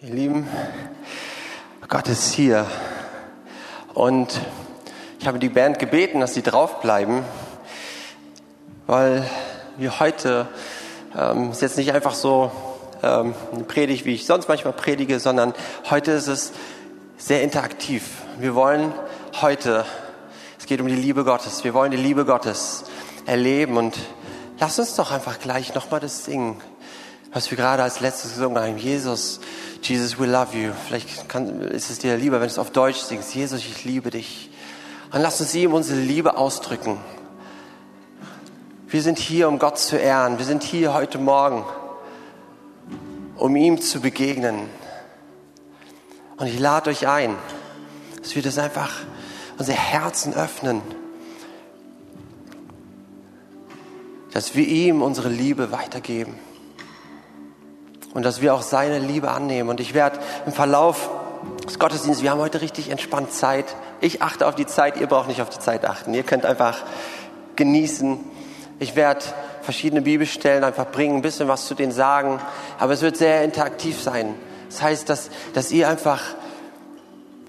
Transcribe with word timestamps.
Ihr 0.00 0.14
Lieben, 0.14 0.46
Gott 1.88 2.06
ist 2.06 2.32
hier. 2.32 2.66
Und 3.94 4.40
ich 5.18 5.26
habe 5.26 5.40
die 5.40 5.48
Band 5.48 5.80
gebeten, 5.80 6.20
dass 6.20 6.34
sie 6.34 6.42
draufbleiben, 6.42 7.24
weil 8.86 9.28
wir 9.76 9.98
heute, 9.98 10.46
ähm, 11.18 11.50
ist 11.50 11.62
jetzt 11.62 11.78
nicht 11.78 11.92
einfach 11.92 12.14
so 12.14 12.52
ähm, 13.02 13.34
eine 13.52 13.64
Predigt, 13.64 14.04
wie 14.04 14.14
ich 14.14 14.24
sonst 14.24 14.46
manchmal 14.46 14.72
predige, 14.72 15.18
sondern 15.18 15.52
heute 15.90 16.12
ist 16.12 16.28
es 16.28 16.52
sehr 17.16 17.42
interaktiv. 17.42 18.04
Wir 18.38 18.54
wollen 18.54 18.92
heute, 19.42 19.84
es 20.60 20.66
geht 20.66 20.80
um 20.80 20.86
die 20.86 20.94
Liebe 20.94 21.24
Gottes, 21.24 21.64
wir 21.64 21.74
wollen 21.74 21.90
die 21.90 21.96
Liebe 21.96 22.24
Gottes 22.24 22.84
erleben 23.26 23.76
und 23.76 23.98
lass 24.60 24.78
uns 24.78 24.94
doch 24.94 25.10
einfach 25.10 25.40
gleich 25.40 25.74
nochmal 25.74 25.98
das 25.98 26.24
singen, 26.24 26.62
was 27.32 27.50
wir 27.50 27.58
gerade 27.58 27.82
als 27.82 28.00
letztes 28.00 28.34
gesungen 28.34 28.58
haben. 28.58 28.78
Jesus, 28.78 29.40
Jesus, 29.82 30.18
we 30.18 30.26
love 30.26 30.56
you. 30.56 30.72
Vielleicht 30.86 31.28
kann, 31.28 31.60
ist 31.60 31.90
es 31.90 31.98
dir 31.98 32.16
lieber, 32.16 32.36
wenn 32.36 32.48
du 32.48 32.52
es 32.52 32.58
auf 32.58 32.70
Deutsch 32.70 32.98
singst. 32.98 33.34
Jesus, 33.34 33.60
ich 33.60 33.84
liebe 33.84 34.10
dich. 34.10 34.50
Und 35.12 35.20
lass 35.20 35.40
uns 35.40 35.54
ihm 35.54 35.74
unsere 35.74 36.00
Liebe 36.00 36.36
ausdrücken. 36.36 36.98
Wir 38.88 39.02
sind 39.02 39.18
hier, 39.18 39.48
um 39.48 39.58
Gott 39.58 39.78
zu 39.78 39.96
ehren. 39.96 40.38
Wir 40.38 40.46
sind 40.46 40.62
hier 40.62 40.94
heute 40.94 41.18
Morgen, 41.18 41.64
um 43.36 43.54
ihm 43.56 43.80
zu 43.80 44.00
begegnen. 44.00 44.68
Und 46.38 46.46
ich 46.46 46.58
lade 46.58 46.90
euch 46.90 47.06
ein, 47.06 47.34
dass 48.22 48.34
wir 48.34 48.42
das 48.42 48.58
einfach 48.58 48.92
unsere 49.58 49.76
Herzen 49.76 50.34
öffnen. 50.34 50.80
Dass 54.32 54.54
wir 54.54 54.66
ihm 54.66 55.02
unsere 55.02 55.28
Liebe 55.28 55.72
weitergeben 55.72 56.34
und 58.18 58.24
dass 58.24 58.40
wir 58.40 58.52
auch 58.52 58.62
seine 58.62 58.98
Liebe 58.98 59.30
annehmen. 59.30 59.68
Und 59.70 59.78
ich 59.78 59.94
werde 59.94 60.18
im 60.44 60.50
Verlauf 60.50 61.08
des 61.64 61.78
Gottesdienstes, 61.78 62.24
wir 62.24 62.32
haben 62.32 62.40
heute 62.40 62.60
richtig 62.60 62.90
entspannt 62.90 63.32
Zeit. 63.32 63.76
Ich 64.00 64.22
achte 64.22 64.44
auf 64.48 64.56
die 64.56 64.66
Zeit, 64.66 64.96
ihr 64.96 65.06
braucht 65.06 65.28
nicht 65.28 65.40
auf 65.40 65.50
die 65.50 65.60
Zeit 65.60 65.84
achten. 65.84 66.12
Ihr 66.14 66.24
könnt 66.24 66.44
einfach 66.44 66.78
genießen. 67.54 68.18
Ich 68.80 68.96
werde 68.96 69.24
verschiedene 69.62 70.02
Bibelstellen 70.02 70.64
einfach 70.64 70.86
bringen, 70.86 71.14
ein 71.14 71.22
bisschen 71.22 71.46
was 71.46 71.66
zu 71.66 71.76
denen 71.76 71.92
sagen, 71.92 72.40
aber 72.80 72.92
es 72.92 73.02
wird 73.02 73.16
sehr 73.16 73.44
interaktiv 73.44 74.02
sein. 74.02 74.34
Das 74.68 74.82
heißt, 74.82 75.08
dass, 75.08 75.30
dass 75.54 75.70
ihr 75.70 75.88
einfach 75.88 76.20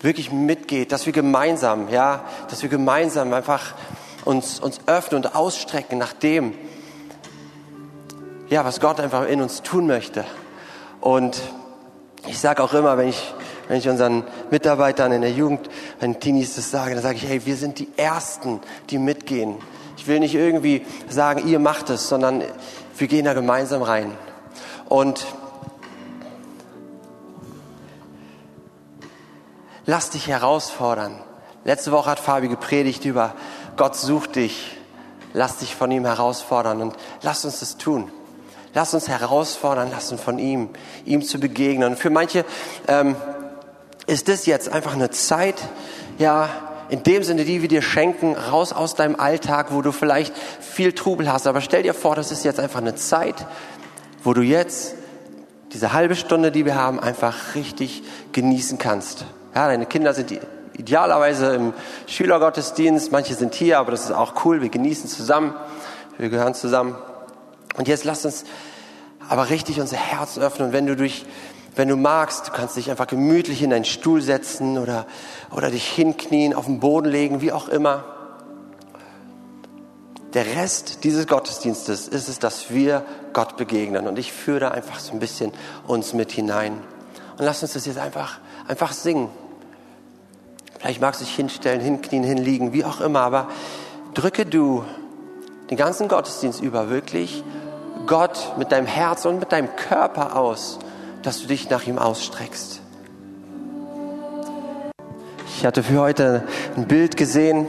wirklich 0.01 0.31
mitgeht, 0.31 0.91
dass 0.91 1.07
wir 1.07 1.13
gemeinsam, 1.13 1.89
ja, 1.89 2.25
dass 2.47 2.61
wir 2.61 2.69
gemeinsam 2.69 3.33
einfach 3.33 3.73
uns, 4.23 4.59
uns 4.59 4.81
öffnen 4.85 5.25
und 5.25 5.35
ausstrecken 5.35 5.97
nach 5.97 6.13
dem, 6.13 6.53
ja, 8.49 8.63
was 8.65 8.79
Gott 8.79 8.99
einfach 8.99 9.25
in 9.27 9.41
uns 9.41 9.63
tun 9.63 9.87
möchte. 9.87 10.25
Und 11.01 11.41
ich 12.27 12.39
sage 12.39 12.63
auch 12.63 12.73
immer, 12.73 12.97
wenn 12.97 13.09
ich, 13.09 13.33
wenn 13.67 13.77
ich 13.77 13.87
unseren 13.87 14.23
Mitarbeitern 14.51 15.11
in 15.11 15.21
der 15.21 15.31
Jugend, 15.31 15.69
wenn 15.99 16.19
Teenies 16.19 16.55
das 16.55 16.71
sagen, 16.71 16.93
dann 16.93 17.03
sage 17.03 17.15
ich, 17.15 17.27
hey, 17.27 17.45
wir 17.45 17.55
sind 17.55 17.79
die 17.79 17.87
Ersten, 17.97 18.59
die 18.89 18.97
mitgehen. 18.97 19.55
Ich 19.97 20.07
will 20.07 20.19
nicht 20.19 20.35
irgendwie 20.35 20.85
sagen, 21.09 21.47
ihr 21.47 21.59
macht 21.59 21.89
es, 21.89 22.07
sondern 22.07 22.43
wir 22.97 23.07
gehen 23.07 23.25
da 23.25 23.33
gemeinsam 23.33 23.81
rein. 23.81 24.11
Und 24.87 25.25
lass 29.85 30.09
dich 30.09 30.27
herausfordern. 30.27 31.19
Letzte 31.63 31.91
Woche 31.91 32.09
hat 32.11 32.19
Fabi 32.19 32.47
gepredigt 32.47 33.05
über 33.05 33.35
Gott 33.79 33.95
sucht 33.95 34.35
dich. 34.35 34.77
Lass 35.33 35.57
dich 35.57 35.75
von 35.75 35.89
ihm 35.91 36.05
herausfordern 36.05 36.81
und 36.81 36.95
lass 37.21 37.45
uns 37.45 37.59
das 37.61 37.77
tun. 37.77 38.11
Lass 38.73 38.93
uns 38.93 39.07
herausfordern 39.07 39.89
lassen 39.91 40.17
von 40.17 40.37
ihm, 40.37 40.69
ihm 41.05 41.23
zu 41.23 41.39
begegnen. 41.39 41.95
Für 41.95 42.09
manche 42.09 42.45
ähm, 42.87 43.15
ist 44.05 44.27
das 44.27 44.45
jetzt 44.45 44.69
einfach 44.69 44.93
eine 44.93 45.09
Zeit, 45.09 45.55
ja, 46.17 46.49
in 46.89 47.03
dem 47.03 47.23
Sinne, 47.23 47.45
die 47.45 47.61
wir 47.61 47.67
dir 47.67 47.81
schenken, 47.81 48.35
raus 48.35 48.73
aus 48.73 48.95
deinem 48.95 49.15
Alltag, 49.15 49.67
wo 49.69 49.81
du 49.81 49.91
vielleicht 49.91 50.35
viel 50.59 50.93
Trubel 50.93 51.31
hast. 51.31 51.45
Aber 51.45 51.61
stell 51.61 51.83
dir 51.83 51.93
vor, 51.93 52.15
das 52.15 52.31
ist 52.31 52.43
jetzt 52.43 52.59
einfach 52.59 52.81
eine 52.81 52.95
Zeit, 52.95 53.45
wo 54.23 54.33
du 54.33 54.41
jetzt 54.41 54.95
diese 55.71 55.93
halbe 55.93 56.15
Stunde, 56.15 56.51
die 56.51 56.65
wir 56.65 56.75
haben, 56.75 56.99
einfach 56.99 57.55
richtig 57.55 58.03
genießen 58.31 58.79
kannst. 58.79 59.25
Ja, 59.53 59.67
deine 59.67 59.85
Kinder 59.85 60.13
sind 60.13 60.39
idealerweise 60.73 61.53
im 61.53 61.73
Schülergottesdienst, 62.07 63.11
manche 63.11 63.35
sind 63.35 63.53
hier, 63.53 63.79
aber 63.79 63.91
das 63.91 64.05
ist 64.05 64.11
auch 64.11 64.45
cool, 64.45 64.61
wir 64.61 64.69
genießen 64.69 65.09
zusammen, 65.09 65.53
wir 66.17 66.29
gehören 66.29 66.55
zusammen. 66.55 66.95
Und 67.79 67.87
jetzt 67.87 68.03
lass 68.03 68.25
uns 68.25 68.43
aber 69.29 69.49
richtig 69.49 69.79
unser 69.79 69.95
Herz 69.95 70.37
öffnen. 70.37 70.67
Und 70.67 70.73
wenn 70.73 70.85
du 70.85 70.97
durch, 70.97 71.25
wenn 71.77 71.87
du 71.87 71.95
magst, 71.95 72.49
du 72.49 72.51
kannst 72.51 72.75
dich 72.75 72.91
einfach 72.91 73.07
gemütlich 73.07 73.61
in 73.63 73.69
deinen 73.69 73.85
Stuhl 73.85 74.21
setzen 74.21 74.77
oder, 74.77 75.07
oder 75.49 75.71
dich 75.71 75.87
hinknien, 75.87 76.53
auf 76.53 76.65
den 76.65 76.81
Boden 76.81 77.07
legen, 77.07 77.39
wie 77.39 77.53
auch 77.53 77.69
immer. 77.69 78.03
Der 80.33 80.45
Rest 80.57 81.05
dieses 81.05 81.25
Gottesdienstes 81.25 82.09
ist 82.09 82.27
es, 82.27 82.37
dass 82.37 82.69
wir 82.69 83.05
Gott 83.31 83.55
begegnen. 83.55 84.09
Und 84.09 84.19
ich 84.19 84.33
führe 84.33 84.59
da 84.59 84.71
einfach 84.71 84.99
so 84.99 85.13
ein 85.13 85.19
bisschen 85.19 85.53
uns 85.87 86.13
mit 86.13 86.33
hinein. 86.33 86.73
Und 87.37 87.45
lass 87.45 87.63
uns 87.63 87.71
das 87.71 87.85
jetzt 87.85 87.97
einfach, 87.97 88.39
einfach 88.67 88.91
singen. 88.91 89.29
Vielleicht 90.79 90.99
magst 90.99 91.21
du 91.21 91.25
dich 91.25 91.33
hinstellen, 91.33 91.79
hinknien, 91.79 92.25
hinliegen, 92.25 92.73
wie 92.73 92.83
auch 92.83 92.99
immer. 92.99 93.21
Aber 93.21 93.47
drücke 94.15 94.45
du 94.45 94.83
den 95.69 95.77
ganzen 95.77 96.07
Gottesdienst 96.07 96.61
über 96.61 96.89
wirklich 96.89 97.43
Gott 98.09 98.57
mit 98.57 98.71
deinem 98.71 98.87
Herz 98.87 99.25
und 99.25 99.39
mit 99.39 99.51
deinem 99.51 99.75
Körper 99.75 100.35
aus, 100.35 100.79
dass 101.21 101.41
du 101.41 101.47
dich 101.47 101.69
nach 101.69 101.85
ihm 101.85 101.99
ausstreckst. 101.99 102.81
Ich 105.55 105.63
hatte 105.63 105.83
für 105.83 105.99
heute 105.99 106.43
ein 106.75 106.87
Bild 106.87 107.17
gesehen 107.17 107.67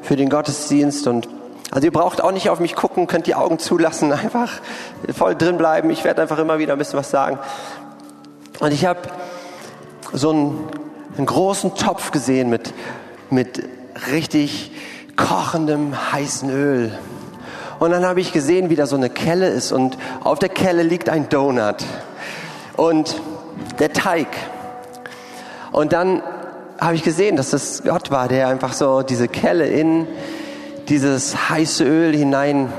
für 0.00 0.14
den 0.14 0.30
Gottesdienst 0.30 1.08
und 1.08 1.28
also 1.72 1.86
ihr 1.86 1.92
braucht 1.92 2.22
auch 2.22 2.30
nicht 2.30 2.50
auf 2.50 2.60
mich 2.60 2.76
gucken, 2.76 3.08
könnt 3.08 3.26
die 3.26 3.34
Augen 3.34 3.58
zulassen, 3.58 4.12
einfach 4.12 4.60
voll 5.12 5.34
drin 5.34 5.58
bleiben. 5.58 5.90
Ich 5.90 6.04
werde 6.04 6.22
einfach 6.22 6.38
immer 6.38 6.60
wieder 6.60 6.74
ein 6.74 6.78
bisschen 6.78 6.98
was 6.98 7.10
sagen. 7.10 7.40
Und 8.60 8.72
ich 8.72 8.86
habe 8.86 9.00
so 10.12 10.30
einen, 10.30 10.68
einen 11.16 11.26
großen 11.26 11.74
Topf 11.74 12.12
gesehen 12.12 12.48
mit, 12.48 12.72
mit 13.28 13.68
richtig 14.12 14.70
kochendem 15.16 16.12
heißen 16.12 16.48
Öl. 16.48 16.96
Und 17.80 17.92
dann 17.92 18.04
habe 18.04 18.20
ich 18.20 18.32
gesehen, 18.32 18.68
wie 18.68 18.76
da 18.76 18.86
so 18.86 18.94
eine 18.94 19.08
Kelle 19.08 19.48
ist. 19.48 19.72
Und 19.72 19.96
auf 20.22 20.38
der 20.38 20.50
Kelle 20.50 20.82
liegt 20.82 21.08
ein 21.08 21.30
Donut. 21.30 21.76
Und 22.76 23.20
der 23.78 23.92
Teig. 23.94 24.28
Und 25.72 25.94
dann 25.94 26.22
habe 26.78 26.94
ich 26.94 27.02
gesehen, 27.02 27.36
dass 27.36 27.50
das 27.50 27.82
Gott 27.82 28.10
war, 28.10 28.28
der 28.28 28.48
einfach 28.48 28.74
so 28.74 29.00
diese 29.02 29.28
Kelle 29.28 29.66
in 29.66 30.06
dieses 30.90 31.48
heiße 31.48 31.82
Öl 31.82 32.14
hinein 32.14 32.70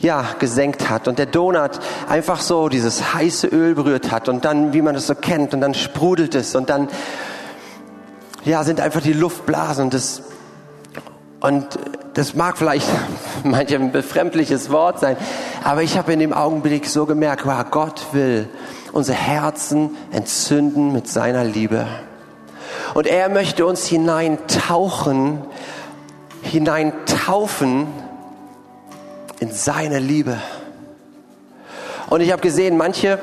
ja, 0.00 0.24
gesenkt 0.40 0.90
hat. 0.90 1.06
Und 1.06 1.20
der 1.20 1.26
Donut 1.26 1.78
einfach 2.08 2.40
so 2.40 2.68
dieses 2.68 3.14
heiße 3.14 3.46
Öl 3.46 3.76
berührt 3.76 4.10
hat. 4.10 4.28
Und 4.28 4.44
dann, 4.44 4.72
wie 4.72 4.82
man 4.82 4.94
das 4.94 5.06
so 5.06 5.14
kennt, 5.14 5.54
und 5.54 5.60
dann 5.60 5.74
sprudelt 5.74 6.34
es. 6.34 6.56
Und 6.56 6.70
dann, 6.70 6.88
ja, 8.44 8.64
sind 8.64 8.80
einfach 8.80 9.00
die 9.00 9.12
Luftblasen. 9.12 9.84
Und 9.84 9.94
das, 9.94 10.22
und 11.40 11.78
das 12.14 12.34
mag 12.34 12.56
vielleicht 12.56 12.88
manche 13.44 13.76
ein 13.76 13.92
befremdliches 13.92 14.70
Wort 14.70 15.00
sein, 15.00 15.16
aber 15.62 15.82
ich 15.82 15.98
habe 15.98 16.12
in 16.12 16.20
dem 16.20 16.32
Augenblick 16.32 16.86
so 16.86 17.06
gemerkt, 17.06 17.44
wow, 17.44 17.64
Gott 17.70 18.06
will 18.12 18.48
unsere 18.92 19.18
Herzen 19.18 19.96
entzünden 20.12 20.92
mit 20.92 21.08
seiner 21.08 21.44
Liebe. 21.44 21.86
Und 22.94 23.08
er 23.08 23.28
möchte 23.28 23.66
uns 23.66 23.86
hineintauchen, 23.86 25.40
hineintaufen 26.42 27.88
in 29.40 29.50
seine 29.50 29.98
Liebe. 29.98 30.38
Und 32.08 32.20
ich 32.20 32.30
habe 32.30 32.42
gesehen, 32.42 32.76
manche 32.76 33.18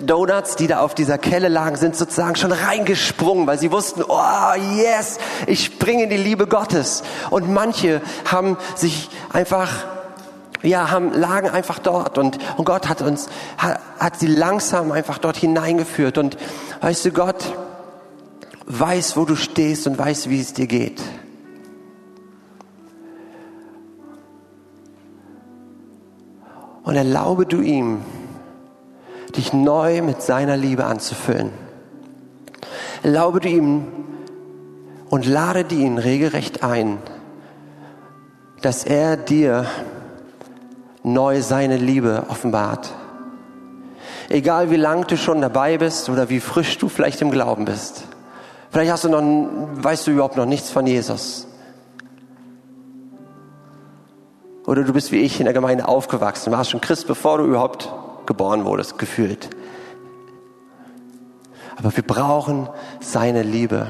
Donuts, 0.00 0.56
die 0.56 0.66
da 0.66 0.80
auf 0.80 0.94
dieser 0.94 1.18
Kelle 1.18 1.48
lagen, 1.48 1.76
sind 1.76 1.96
sozusagen 1.96 2.36
schon 2.36 2.52
reingesprungen, 2.52 3.46
weil 3.46 3.58
sie 3.58 3.72
wussten, 3.72 4.02
oh 4.06 4.54
yes, 4.76 5.18
ich 5.46 5.64
springe 5.64 6.04
in 6.04 6.10
die 6.10 6.16
Liebe 6.16 6.46
Gottes. 6.46 7.02
Und 7.30 7.50
manche 7.50 8.02
haben 8.30 8.56
sich 8.74 9.08
einfach 9.32 9.70
ja, 10.62 10.90
haben, 10.90 11.12
lagen 11.12 11.48
einfach 11.48 11.78
dort 11.78 12.18
und, 12.18 12.38
und 12.56 12.64
Gott 12.64 12.88
hat 12.88 13.00
uns, 13.02 13.28
hat, 13.56 13.78
hat 13.98 14.18
sie 14.18 14.26
langsam 14.26 14.90
einfach 14.90 15.18
dort 15.18 15.36
hineingeführt. 15.36 16.18
Und 16.18 16.36
weißt 16.80 17.04
du, 17.04 17.10
Gott 17.12 17.44
weiß, 18.66 19.16
wo 19.16 19.24
du 19.24 19.36
stehst 19.36 19.86
und 19.86 19.98
weiß, 19.98 20.28
wie 20.28 20.40
es 20.40 20.52
dir 20.52 20.66
geht. 20.66 21.00
Und 26.82 26.94
erlaube 26.94 27.46
du 27.46 27.60
ihm, 27.60 28.02
dich 29.36 29.52
neu 29.52 30.02
mit 30.02 30.22
seiner 30.22 30.56
Liebe 30.56 30.84
anzufüllen. 30.84 31.50
Erlaube 33.02 33.46
ihm 33.48 33.86
und 35.10 35.26
lade 35.26 35.74
ihn 35.74 35.98
regelrecht 35.98 36.62
ein, 36.62 36.98
dass 38.62 38.84
er 38.84 39.16
dir 39.16 39.66
neu 41.02 41.40
seine 41.40 41.76
Liebe 41.76 42.24
offenbart. 42.28 42.92
Egal 44.28 44.70
wie 44.70 44.76
lang 44.76 45.06
du 45.06 45.16
schon 45.16 45.40
dabei 45.40 45.78
bist 45.78 46.08
oder 46.08 46.28
wie 46.28 46.40
frisch 46.40 46.78
du 46.78 46.88
vielleicht 46.88 47.22
im 47.22 47.30
Glauben 47.30 47.64
bist. 47.64 48.04
Vielleicht 48.70 48.90
hast 48.90 49.04
du 49.04 49.08
noch, 49.08 49.22
weißt 49.22 50.06
du 50.06 50.10
überhaupt 50.10 50.36
noch 50.36 50.46
nichts 50.46 50.70
von 50.70 50.86
Jesus. 50.86 51.46
Oder 54.66 54.82
du 54.82 54.92
bist 54.92 55.12
wie 55.12 55.20
ich 55.20 55.38
in 55.38 55.44
der 55.44 55.54
Gemeinde 55.54 55.86
aufgewachsen, 55.86 56.52
warst 56.52 56.70
schon 56.70 56.80
Christ, 56.80 57.06
bevor 57.06 57.38
du 57.38 57.44
überhaupt 57.44 57.88
geboren 58.26 58.64
wurdest, 58.64 58.98
gefühlt. 58.98 59.50
Aber 61.76 61.94
wir 61.94 62.04
brauchen 62.04 62.68
seine 63.00 63.42
Liebe. 63.42 63.88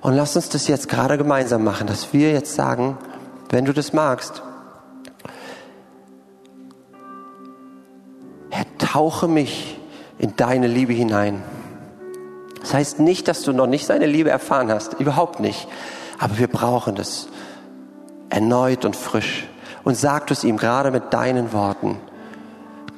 Und 0.00 0.14
lass 0.14 0.36
uns 0.36 0.48
das 0.48 0.68
jetzt 0.68 0.88
gerade 0.88 1.18
gemeinsam 1.18 1.64
machen, 1.64 1.86
dass 1.86 2.12
wir 2.12 2.32
jetzt 2.32 2.54
sagen, 2.54 2.98
wenn 3.50 3.64
du 3.64 3.72
das 3.72 3.92
magst, 3.92 4.42
Herr, 8.50 8.66
tauche 8.78 9.26
mich 9.26 9.78
in 10.18 10.36
deine 10.36 10.66
Liebe 10.66 10.92
hinein. 10.92 11.42
Das 12.60 12.72
heißt 12.72 13.00
nicht, 13.00 13.28
dass 13.28 13.42
du 13.42 13.52
noch 13.52 13.66
nicht 13.66 13.84
seine 13.84 14.06
Liebe 14.06 14.30
erfahren 14.30 14.70
hast, 14.70 14.94
überhaupt 14.94 15.40
nicht. 15.40 15.68
Aber 16.18 16.38
wir 16.38 16.48
brauchen 16.48 16.94
das 16.94 17.28
erneut 18.30 18.84
und 18.84 18.96
frisch. 18.96 19.46
Und 19.82 19.96
sag 19.96 20.30
es 20.30 20.44
ihm 20.44 20.56
gerade 20.56 20.90
mit 20.90 21.12
deinen 21.12 21.52
Worten. 21.52 21.98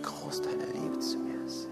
wie 0.00 0.02
groß 0.02 0.42
deine 0.42 0.66
Liebe 0.66 0.98
zu 0.98 1.18
mir 1.18 1.44
ist. 1.44 1.68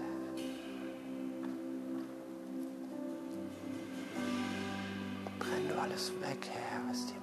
Brenn 5.39 5.67
du 5.67 5.79
alles 5.79 6.11
weg, 6.21 6.49
Herr, 6.51 6.81
was 6.89 7.05
dir 7.07 7.18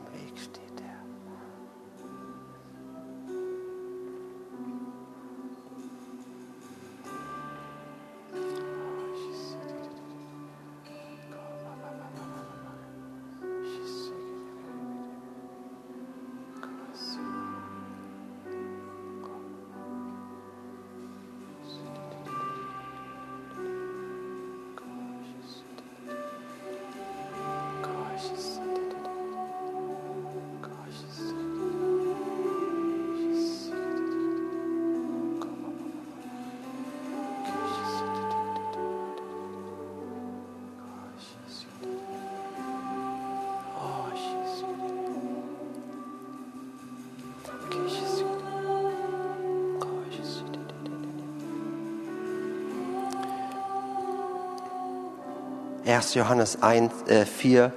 Johannes 55.87 56.63
1, 56.63 56.93
äh, 57.09 57.25
4, 57.25 57.73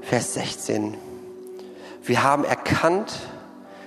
Vers 0.00 0.34
16. 0.34 0.96
Wir 2.02 2.22
haben 2.22 2.44
erkannt, 2.44 3.12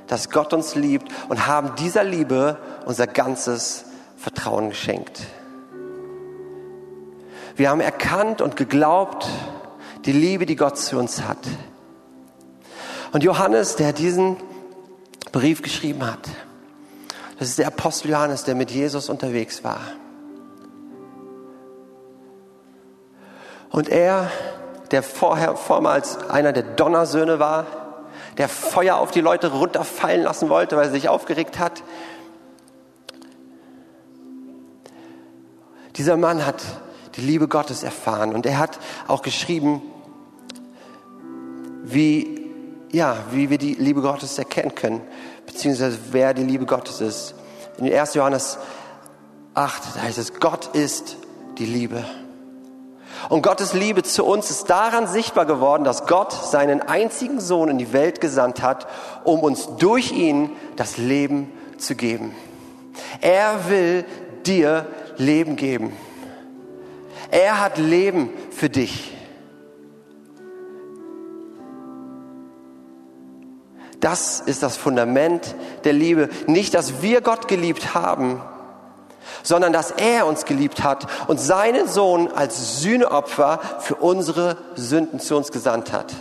dass 0.08 0.30
Gott 0.30 0.54
uns 0.54 0.76
liebt 0.76 1.12
und 1.30 1.48
haben 1.48 1.76
dieser 1.76 2.04
Liebe 2.04 2.58
unser 2.86 3.08
ganzes 3.08 3.86
Vertrauen 4.18 4.70
geschenkt. 4.70 5.22
Wir 7.56 7.70
haben 7.70 7.82
erkannt 7.82 8.42
und 8.42 8.56
geglaubt, 8.56 9.28
die 10.06 10.12
Liebe, 10.12 10.46
die 10.46 10.56
Gott 10.56 10.78
zu 10.78 10.98
uns 10.98 11.24
hat. 11.24 11.40
Und 13.14 13.24
Johannes, 13.24 13.78
der 13.78 13.94
diesen 13.94 14.38
Brief 15.32 15.62
geschrieben 15.62 16.06
hat, 16.06 16.30
das 17.40 17.50
ist 17.50 17.58
der 17.58 17.68
Apostel 17.68 18.12
Johannes, 18.12 18.44
der 18.44 18.56
mit 18.56 18.72
Jesus 18.72 19.10
unterwegs 19.10 19.64
war. 19.64 19.82
Und 23.76 23.90
er, 23.90 24.32
der 24.92 25.04
vorher 25.04 25.58
vormals 25.58 26.30
einer 26.30 26.54
der 26.54 26.64
Donnersöhne 26.64 27.40
war, 27.40 27.66
der 28.38 28.48
Feuer 28.48 28.96
auf 28.96 29.12
die 29.12 29.20
Leute 29.20 29.52
runterfallen 29.52 30.24
lassen 30.24 30.48
wollte, 30.48 30.78
weil 30.78 30.86
er 30.86 30.92
sich 30.92 31.10
aufgeregt 31.10 31.60
hat. 31.60 31.84
Dieser 35.98 36.16
Mann 36.16 36.46
hat 36.46 36.64
die 37.18 37.22
Liebe 37.22 37.50
Gottes 37.50 37.84
erfahren 37.84 38.34
und 38.34 38.46
er 38.46 38.60
hat 38.60 38.80
auch 39.10 39.22
geschrieben, 39.22 39.82
wie, 41.84 42.50
ja, 42.94 43.18
wie 43.32 43.50
wir 43.50 43.58
die 43.58 43.74
Liebe 43.74 44.00
Gottes 44.00 44.38
erkennen 44.38 44.74
können, 44.74 45.02
beziehungsweise 45.46 46.00
wer 46.12 46.34
die 46.34 46.46
Liebe 46.46 46.66
Gottes 46.66 47.02
ist. 47.02 47.36
In 47.78 47.94
1. 47.94 48.14
Johannes 48.14 48.58
8, 49.54 49.98
da 49.98 50.02
heißt 50.04 50.18
es, 50.18 50.40
Gott 50.40 50.74
ist 50.74 51.18
die 51.58 51.66
Liebe. 51.66 52.06
Und 53.30 53.42
Gottes 53.42 53.74
Liebe 53.74 54.04
zu 54.04 54.26
uns 54.26 54.50
ist 54.50 54.70
daran 54.70 55.08
sichtbar 55.08 55.46
geworden, 55.46 55.84
dass 55.84 56.06
Gott 56.06 56.34
seinen 56.34 56.82
einzigen 56.82 57.40
Sohn 57.40 57.70
in 57.70 57.78
die 57.78 57.94
Welt 57.94 58.22
gesandt 58.22 58.62
hat, 58.62 58.88
um 59.24 59.42
uns 59.42 59.70
durch 59.78 60.12
ihn 60.12 60.52
das 60.76 60.98
Leben 60.98 61.52
zu 61.78 61.96
geben. 61.96 62.36
Er 63.22 63.70
will 63.70 64.06
dir 64.46 64.86
Leben 65.18 65.56
geben. 65.56 65.94
Er 67.32 67.60
hat 67.62 67.78
Leben 67.78 68.30
für 68.52 68.70
dich. 68.70 69.12
Das 74.00 74.40
ist 74.40 74.62
das 74.62 74.78
Fundament 74.78 75.56
der 75.84 75.94
Liebe. 75.94 76.30
Nicht, 76.46 76.76
dass 76.76 77.02
wir 77.02 77.22
Gott 77.22 77.48
geliebt 77.48 77.96
haben, 77.96 78.40
sondern 79.44 79.74
dass 79.74 79.92
er 79.92 80.26
uns 80.26 80.46
geliebt 80.46 80.84
hat 80.84 81.08
und 81.28 81.40
seinen 81.40 81.88
Sohn 81.88 82.32
als 82.32 82.82
Sühneopfer 82.82 83.60
für 83.80 83.96
unsere 83.96 84.58
Sünden 84.76 85.20
zu 85.20 85.36
uns 85.36 85.52
gesandt 85.52 85.92
hat. 85.92 86.14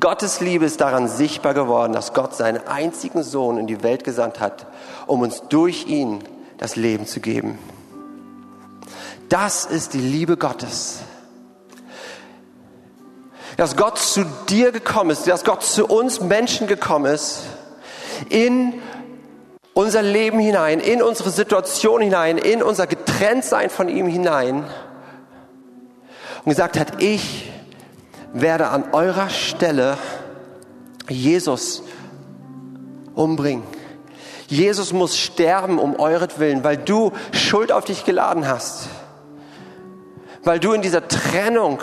Gottes 0.00 0.40
Liebe 0.40 0.64
ist 0.64 0.80
daran 0.80 1.08
sichtbar 1.08 1.54
geworden, 1.54 1.92
dass 1.92 2.12
Gott 2.12 2.34
seinen 2.34 2.66
einzigen 2.68 3.24
Sohn 3.24 3.58
in 3.58 3.66
die 3.66 3.82
Welt 3.82 4.04
gesandt 4.04 4.38
hat, 4.38 4.66
um 5.06 5.22
uns 5.22 5.42
durch 5.48 5.86
ihn 5.86 6.22
das 6.58 6.76
Leben 6.76 7.06
zu 7.06 7.18
geben. 7.18 7.58
Das 9.28 9.64
ist 9.64 9.94
die 9.94 10.00
Liebe 10.00 10.36
Gottes. 10.36 11.00
Dass 13.56 13.76
Gott 13.76 13.98
zu 13.98 14.24
dir 14.48 14.70
gekommen 14.70 15.10
ist, 15.10 15.26
dass 15.26 15.44
Gott 15.44 15.64
zu 15.64 15.86
uns 15.86 16.20
Menschen 16.20 16.68
gekommen 16.68 17.12
ist, 17.12 17.40
in 18.28 18.80
unser 19.78 20.02
Leben 20.02 20.40
hinein, 20.40 20.80
in 20.80 21.00
unsere 21.00 21.30
Situation 21.30 22.00
hinein, 22.00 22.36
in 22.36 22.64
unser 22.64 22.88
Getrenntsein 22.88 23.70
von 23.70 23.88
ihm 23.88 24.08
hinein 24.08 24.64
und 26.44 26.50
gesagt 26.50 26.76
hat, 26.76 27.00
ich 27.00 27.52
werde 28.32 28.70
an 28.70 28.92
eurer 28.92 29.30
Stelle 29.30 29.96
Jesus 31.08 31.84
umbringen. 33.14 33.62
Jesus 34.48 34.92
muss 34.92 35.16
sterben 35.16 35.78
um 35.78 35.94
euretwillen, 35.94 36.64
weil 36.64 36.78
du 36.78 37.12
Schuld 37.30 37.70
auf 37.70 37.84
dich 37.84 38.04
geladen 38.04 38.48
hast. 38.48 38.88
Weil 40.42 40.58
du 40.58 40.72
in 40.72 40.82
dieser 40.82 41.06
Trennung 41.06 41.78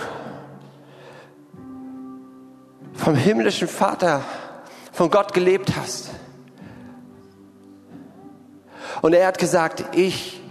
vom 2.94 3.16
himmlischen 3.16 3.70
Vater, 3.70 4.22
von 4.92 5.10
Gott 5.10 5.34
gelebt 5.34 5.78
hast. 5.78 6.10
Und 9.06 9.14
er 9.14 9.28
hat 9.28 9.38
gesagt, 9.38 9.96
ich 9.96 10.42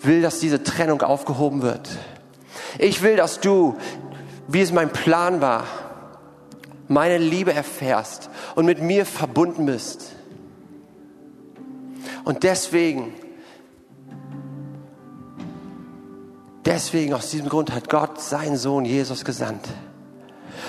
will, 0.00 0.22
dass 0.22 0.40
diese 0.40 0.62
Trennung 0.62 1.02
aufgehoben 1.02 1.60
wird. 1.60 1.86
Ich 2.78 3.02
will, 3.02 3.16
dass 3.16 3.40
du, 3.40 3.76
wie 4.48 4.62
es 4.62 4.72
mein 4.72 4.88
Plan 4.88 5.42
war, 5.42 5.64
meine 6.88 7.18
Liebe 7.18 7.52
erfährst 7.52 8.30
und 8.54 8.64
mit 8.64 8.80
mir 8.80 9.04
verbunden 9.04 9.66
bist. 9.66 10.12
Und 12.24 12.42
deswegen, 12.42 13.12
deswegen 16.64 17.12
aus 17.12 17.28
diesem 17.28 17.50
Grund 17.50 17.74
hat 17.74 17.90
Gott 17.90 18.18
seinen 18.18 18.56
Sohn 18.56 18.86
Jesus 18.86 19.26
gesandt. 19.26 19.68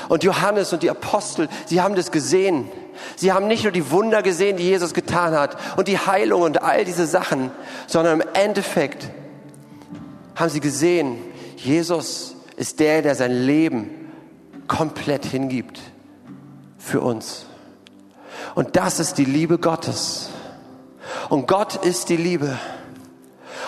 Und 0.10 0.26
Johannes 0.26 0.74
und 0.74 0.84
die 0.84 0.90
Apostel, 0.90 1.48
sie 1.66 1.80
haben 1.80 1.96
das 1.96 2.12
gesehen. 2.12 2.70
Sie 3.16 3.32
haben 3.32 3.48
nicht 3.48 3.64
nur 3.64 3.72
die 3.72 3.92
Wunder 3.92 4.22
gesehen, 4.22 4.58
die 4.58 4.64
Jesus 4.64 4.94
getan 4.94 5.34
hat 5.34 5.58
und 5.78 5.88
die 5.88 5.98
Heilung 5.98 6.42
und 6.42 6.62
all 6.62 6.86
diese 6.86 7.06
Sachen, 7.06 7.52
sondern 7.88 8.22
im 8.22 8.28
Endeffekt 8.34 9.10
haben 10.36 10.50
sie 10.50 10.60
gesehen, 10.60 11.18
Jesus 11.58 12.36
ist 12.58 12.80
der, 12.80 13.02
der 13.02 13.16
sein 13.16 13.32
Leben 13.32 13.90
komplett 14.68 15.26
hingibt 15.26 15.80
für 16.78 17.02
uns. 17.02 17.46
Und 18.56 18.76
das 18.76 19.00
ist 19.00 19.18
die 19.18 19.26
Liebe 19.26 19.58
Gottes. 19.58 20.30
Und 21.30 21.48
Gott 21.48 21.86
ist 21.86 22.10
die 22.10 22.18
Liebe. 22.18 22.58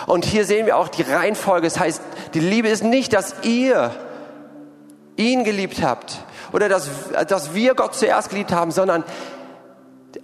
Und 0.06 0.24
hier 0.24 0.44
sehen 0.44 0.66
wir 0.66 0.76
auch 0.76 0.88
die 0.88 1.02
Reihenfolge. 1.02 1.66
Das 1.66 1.78
heißt, 1.78 2.02
die 2.34 2.40
Liebe 2.40 2.68
ist 2.68 2.84
nicht, 2.84 3.12
dass 3.12 3.34
ihr 3.42 3.94
ihn 5.16 5.44
geliebt 5.44 5.82
habt 5.82 6.25
oder 6.52 6.68
dass, 6.68 6.88
dass 7.28 7.54
wir 7.54 7.74
Gott 7.74 7.94
zuerst 7.94 8.30
geliebt 8.30 8.52
haben, 8.52 8.70
sondern 8.70 9.04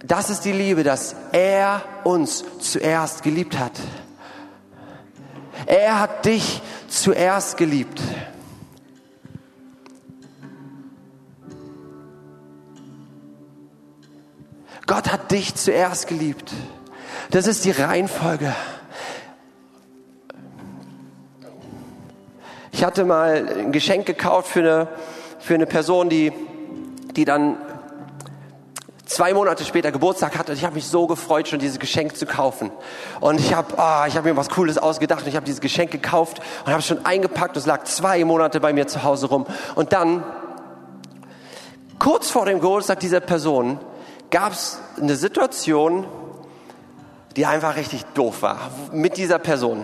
das 0.05 0.29
ist 0.29 0.41
die 0.41 0.51
Liebe, 0.51 0.83
dass 0.83 1.15
er 1.31 1.81
uns 2.03 2.43
zuerst 2.59 3.23
geliebt 3.23 3.57
hat. 3.57 3.73
Er 5.65 5.99
hat 5.99 6.25
dich 6.25 6.61
zuerst 6.87 7.57
geliebt. 7.57 8.01
Gott 14.85 15.11
hat 15.11 15.31
dich 15.31 15.55
zuerst 15.55 16.07
geliebt. 16.07 16.51
Das 17.31 17.47
ist 17.47 17.63
die 17.65 17.71
Reihenfolge. 17.71 18.53
Ich 22.71 22.83
hatte 22.83 23.05
mal 23.05 23.47
ein 23.57 23.71
Geschenk 23.71 24.05
gekauft 24.05 24.49
für 24.49 24.59
eine, 24.59 24.87
für 25.43 25.55
eine 25.55 25.65
Person, 25.65 26.07
die, 26.07 26.31
die 27.17 27.25
dann 27.25 27.57
zwei 29.05 29.33
Monate 29.33 29.65
später 29.65 29.91
Geburtstag 29.91 30.37
hatte. 30.37 30.53
Und 30.53 30.57
ich 30.57 30.63
habe 30.63 30.75
mich 30.75 30.87
so 30.87 31.05
gefreut, 31.05 31.49
schon 31.49 31.59
dieses 31.59 31.79
Geschenk 31.79 32.15
zu 32.15 32.25
kaufen. 32.25 32.71
Und 33.19 33.41
ich 33.41 33.53
habe 33.53 33.73
ich 34.07 34.15
hab 34.15 34.23
mir 34.23 34.37
was 34.37 34.47
Cooles 34.49 34.77
ausgedacht 34.77 35.23
und 35.23 35.27
ich 35.27 35.35
habe 35.35 35.45
dieses 35.45 35.59
Geschenk 35.59 35.91
gekauft 35.91 36.39
und 36.65 36.71
habe 36.71 36.79
es 36.79 36.87
schon 36.87 37.05
eingepackt. 37.05 37.57
Es 37.57 37.65
lag 37.65 37.83
zwei 37.83 38.23
Monate 38.23 38.61
bei 38.61 38.71
mir 38.71 38.87
zu 38.87 39.03
Hause 39.03 39.27
rum. 39.27 39.45
Und 39.75 39.91
dann, 39.91 40.23
kurz 41.99 42.29
vor 42.29 42.45
dem 42.45 42.61
Geburtstag 42.61 43.01
dieser 43.01 43.19
Person, 43.19 43.79
gab 44.31 44.53
es 44.53 44.79
eine 44.97 45.17
Situation, 45.17 46.07
die 47.35 47.45
einfach 47.45 47.75
richtig 47.75 48.05
doof 48.13 48.43
war 48.43 48.71
mit 48.93 49.17
dieser 49.17 49.39
Person. 49.39 49.83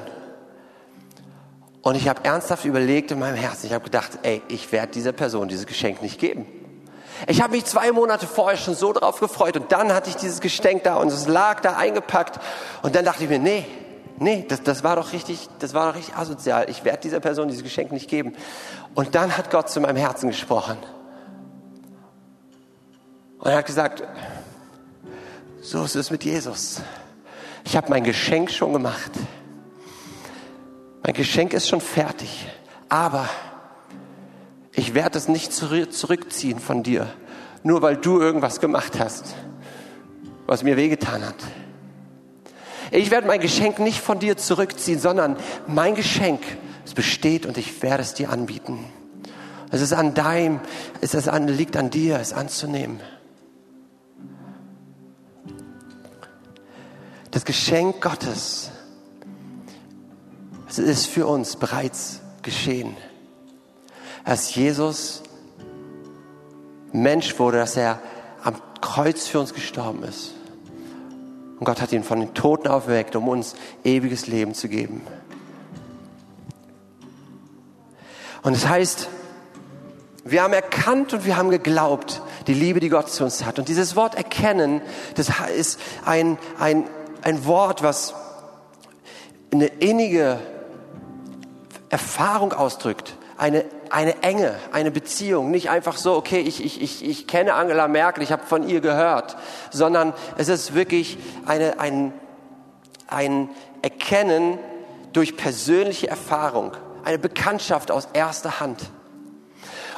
Und 1.81 1.95
ich 1.95 2.09
habe 2.09 2.23
ernsthaft 2.25 2.65
überlegt 2.65 3.11
in 3.11 3.19
meinem 3.19 3.35
Herzen, 3.35 3.67
ich 3.67 3.73
habe 3.73 3.85
gedacht, 3.85 4.19
ey, 4.23 4.41
ich 4.49 4.71
werde 4.71 4.91
dieser 4.91 5.13
Person 5.13 5.47
dieses 5.47 5.65
Geschenk 5.65 6.01
nicht 6.01 6.19
geben. 6.19 6.45
Ich 7.27 7.41
habe 7.41 7.51
mich 7.51 7.65
zwei 7.65 7.91
Monate 7.91 8.27
vorher 8.27 8.57
schon 8.57 8.75
so 8.75 8.93
drauf 8.93 9.19
gefreut 9.19 9.57
und 9.57 9.71
dann 9.71 9.93
hatte 9.93 10.09
ich 10.09 10.15
dieses 10.15 10.39
Geschenk 10.39 10.83
da 10.83 10.95
und 10.95 11.09
es 11.09 11.27
lag 11.27 11.61
da 11.61 11.75
eingepackt 11.75 12.39
und 12.81 12.95
dann 12.95 13.05
dachte 13.05 13.23
ich 13.23 13.29
mir, 13.29 13.39
nee, 13.39 13.65
nee, 14.19 14.45
das, 14.47 14.63
das 14.63 14.83
war 14.83 14.95
doch 14.95 15.13
richtig, 15.13 15.47
das 15.59 15.73
war 15.73 15.87
doch 15.87 15.97
richtig 15.97 16.15
asozial. 16.15 16.69
Ich 16.69 16.83
werde 16.85 16.99
dieser 16.99 17.19
Person 17.19 17.47
dieses 17.47 17.63
Geschenk 17.63 17.91
nicht 17.91 18.09
geben. 18.09 18.35
Und 18.95 19.15
dann 19.15 19.37
hat 19.37 19.49
Gott 19.49 19.69
zu 19.69 19.79
meinem 19.81 19.97
Herzen 19.97 20.29
gesprochen. 20.29 20.77
Und 23.39 23.49
er 23.49 23.57
hat 23.57 23.65
gesagt, 23.65 24.03
so 25.61 25.83
ist 25.83 25.95
es 25.95 26.11
mit 26.11 26.23
Jesus. 26.23 26.81
Ich 27.63 27.75
habe 27.75 27.89
mein 27.89 28.03
Geschenk 28.03 28.51
schon 28.51 28.73
gemacht. 28.73 29.11
Mein 31.03 31.13
Geschenk 31.13 31.53
ist 31.53 31.67
schon 31.67 31.81
fertig. 31.81 32.47
Aber 32.89 33.29
ich 34.73 34.93
werde 34.93 35.17
es 35.17 35.27
nicht 35.27 35.53
zurückziehen 35.53 36.59
von 36.59 36.83
dir, 36.83 37.07
nur 37.63 37.81
weil 37.81 37.97
du 37.97 38.19
irgendwas 38.19 38.59
gemacht 38.59 38.99
hast, 38.99 39.35
was 40.45 40.63
mir 40.63 40.77
wehgetan 40.77 41.25
hat. 41.25 41.35
Ich 42.91 43.11
werde 43.11 43.27
mein 43.27 43.39
Geschenk 43.39 43.79
nicht 43.79 43.99
von 43.99 44.19
dir 44.19 44.37
zurückziehen, 44.37 44.99
sondern 44.99 45.37
mein 45.67 45.95
Geschenk, 45.95 46.41
es 46.85 46.93
besteht 46.93 47.45
und 47.45 47.57
ich 47.57 47.83
werde 47.83 48.01
es 48.01 48.15
dir 48.15 48.31
anbieten. 48.31 48.85
Es 49.69 49.81
ist 49.81 49.93
an 49.93 50.15
deinem, 50.15 50.59
es 51.01 51.13
ist 51.13 51.27
an, 51.27 51.47
liegt 51.47 51.77
an 51.77 51.91
dir, 51.91 52.17
es 52.19 52.33
anzunehmen. 52.33 52.99
Das 57.29 57.45
Geschenk 57.45 58.01
Gottes, 58.01 58.71
es 60.69 60.79
ist 60.79 61.07
für 61.07 61.27
uns 61.27 61.55
bereits 61.55 62.21
geschehen. 62.41 62.95
Dass 64.25 64.53
Jesus 64.53 65.23
Mensch 66.91 67.37
wurde, 67.39 67.57
dass 67.57 67.75
er 67.75 67.99
am 68.43 68.55
Kreuz 68.81 69.27
für 69.27 69.39
uns 69.39 69.53
gestorben 69.53 70.03
ist. 70.03 70.33
Und 71.59 71.65
Gott 71.65 71.81
hat 71.81 71.91
ihn 71.91 72.03
von 72.03 72.19
den 72.19 72.33
Toten 72.33 72.67
aufgeweckt, 72.67 73.15
um 73.15 73.27
uns 73.27 73.55
ewiges 73.83 74.27
Leben 74.27 74.53
zu 74.53 74.69
geben. 74.69 75.01
Und 78.43 78.53
es 78.53 78.61
das 78.61 78.69
heißt, 78.69 79.09
wir 80.23 80.43
haben 80.43 80.53
erkannt 80.53 81.13
und 81.13 81.25
wir 81.25 81.35
haben 81.35 81.49
geglaubt, 81.49 82.21
die 82.47 82.53
Liebe, 82.53 82.79
die 82.79 82.89
Gott 82.89 83.09
zu 83.09 83.23
uns 83.23 83.43
hat. 83.43 83.59
Und 83.59 83.67
dieses 83.67 83.95
Wort 83.95 84.15
erkennen, 84.15 84.81
das 85.15 85.29
ist 85.55 85.79
ein, 86.05 86.37
ein 86.59 86.85
ein 87.21 87.45
Wort, 87.45 87.83
was 87.83 88.13
eine 89.51 89.67
innige 89.67 90.39
Erfahrung 91.89 92.53
ausdrückt, 92.53 93.15
eine, 93.37 93.65
eine 93.89 94.21
Enge, 94.21 94.55
eine 94.71 94.91
Beziehung. 94.91 95.51
Nicht 95.51 95.69
einfach 95.69 95.97
so, 95.97 96.15
okay, 96.15 96.39
ich, 96.39 96.63
ich, 96.63 96.81
ich, 96.81 97.07
ich 97.07 97.27
kenne 97.27 97.53
Angela 97.53 97.87
Merkel, 97.87 98.23
ich 98.23 98.31
habe 98.31 98.45
von 98.45 98.67
ihr 98.67 98.81
gehört, 98.81 99.37
sondern 99.71 100.13
es 100.37 100.49
ist 100.49 100.75
wirklich 100.75 101.17
eine, 101.45 101.79
ein, 101.79 102.13
ein 103.07 103.49
Erkennen 103.81 104.59
durch 105.13 105.37
persönliche 105.37 106.07
Erfahrung, 106.07 106.73
eine 107.03 107.17
Bekanntschaft 107.17 107.91
aus 107.91 108.09
erster 108.13 108.59
Hand. 108.59 108.91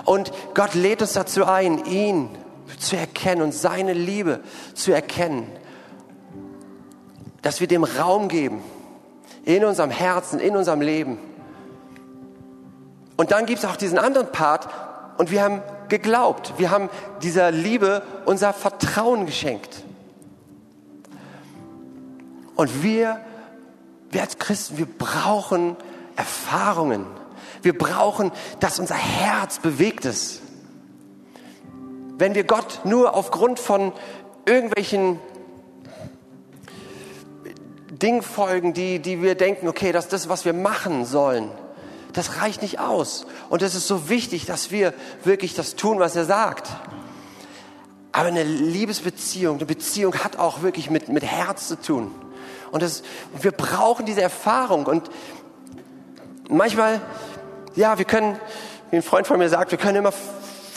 Und 0.06 0.32
Gott 0.54 0.74
lädt 0.74 1.02
uns 1.02 1.14
dazu 1.14 1.46
ein, 1.46 1.86
ihn 1.86 2.30
zu 2.80 2.96
erkennen 2.96 3.42
und 3.42 3.54
seine 3.54 3.94
Liebe 3.94 4.40
zu 4.74 4.94
erkennen 4.94 5.52
dass 7.42 7.60
wir 7.60 7.68
dem 7.68 7.84
Raum 7.84 8.28
geben 8.28 8.62
in 9.44 9.66
unserem 9.66 9.90
Herzen, 9.90 10.40
in 10.40 10.56
unserem 10.56 10.82
Leben. 10.82 11.18
Und 13.22 13.30
dann 13.30 13.46
gibt 13.46 13.60
es 13.60 13.66
auch 13.66 13.76
diesen 13.76 14.00
anderen 14.00 14.32
Part 14.32 14.68
und 15.20 15.30
wir 15.30 15.44
haben 15.44 15.62
geglaubt, 15.90 16.56
wir 16.58 16.72
haben 16.72 16.90
dieser 17.22 17.52
Liebe 17.52 18.02
unser 18.26 18.52
Vertrauen 18.52 19.28
geschenkt. 19.28 19.84
Und 22.56 22.82
wir, 22.82 23.20
wir 24.10 24.22
als 24.22 24.40
Christen, 24.40 24.80
wir 24.80 24.88
brauchen 24.88 25.76
Erfahrungen. 26.16 27.06
Wir 27.62 27.78
brauchen, 27.78 28.32
dass 28.60 28.80
unser 28.80 28.96
Herz 28.96 29.60
bewegt 29.60 30.06
ist. 30.06 30.42
Wenn 32.18 32.34
wir 32.34 32.44
Gott 32.44 32.80
nur 32.86 33.14
aufgrund 33.14 33.60
von 33.60 33.92
irgendwelchen 34.48 35.20
Ding 37.92 38.24
folgen, 38.24 38.74
die, 38.74 38.98
die 38.98 39.22
wir 39.22 39.36
denken, 39.36 39.68
okay, 39.68 39.92
das 39.92 40.06
ist 40.06 40.14
das, 40.14 40.28
was 40.28 40.44
wir 40.44 40.54
machen 40.54 41.06
sollen. 41.06 41.52
Das 42.14 42.42
reicht 42.42 42.62
nicht 42.62 42.80
aus. 42.80 43.26
Und 43.50 43.62
es 43.62 43.76
ist 43.76 43.88
so 43.88 44.10
wichtig, 44.10 44.46
dass 44.46 44.72
wir 44.72 44.94
wirklich 45.24 45.54
das 45.54 45.76
tun, 45.76 46.00
was 46.00 46.16
er 46.16 46.26
sagt. 46.26 46.70
Aber 48.12 48.28
eine 48.28 48.44
Liebesbeziehung, 48.44 49.58
eine 49.58 49.66
Beziehung 49.66 50.16
hat 50.16 50.38
auch 50.38 50.62
wirklich 50.62 50.90
mit, 50.90 51.08
mit 51.08 51.24
Herz 51.24 51.68
zu 51.68 51.80
tun. 51.80 52.14
Und 52.72 52.84
das, 52.84 53.04
wir 53.40 53.52
brauchen 53.52 54.06
diese 54.06 54.22
Erfahrung. 54.22 54.86
Und 54.86 55.10
manchmal, 56.50 57.02
ja, 57.76 57.98
wir 57.98 58.06
können, 58.06 58.38
wie 58.90 58.98
ein 58.98 59.04
Freund 59.04 59.28
von 59.28 59.38
mir 59.38 59.50
sagt, 59.50 59.72
wir 59.72 59.78
können 59.78 59.98
immer 59.98 60.14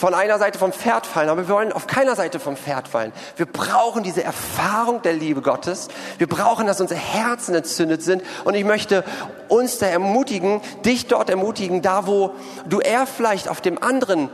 von 0.05 0.13
einer 0.13 0.39
Seite 0.39 0.59
vom 0.59 0.71
Pferd 0.71 1.07
fallen, 1.07 1.31
aber 1.31 1.49
wir 1.49 1.55
wollen 1.55 1.73
auf 1.73 1.87
keiner 1.87 2.15
Seite 2.15 2.39
vom 2.39 2.59
Pferd 2.59 2.89
fallen. 2.89 3.11
Wir 3.39 3.47
brauchen 3.47 4.03
diese 4.03 4.23
Erfahrung 4.23 5.01
der 5.01 5.15
Liebe 5.15 5.41
Gottes. 5.41 5.89
Wir 6.19 6.27
brauchen, 6.27 6.67
dass 6.67 6.79
unsere 6.79 7.01
Herzen 7.01 7.55
entzündet 7.55 8.03
sind. 8.03 8.23
Und 8.45 8.53
ich 8.53 8.67
möchte 8.67 9.03
uns 9.49 9.79
da 9.79 9.87
ermutigen, 9.87 10.61
dich 10.85 11.07
dort 11.07 11.31
ermutigen, 11.31 11.81
da 11.81 12.07
wo 12.07 12.35
du 12.69 12.81
eher 12.81 13.07
vielleicht 13.07 13.49
auf 13.49 13.63
dem 13.63 13.83
anderen 13.83 14.29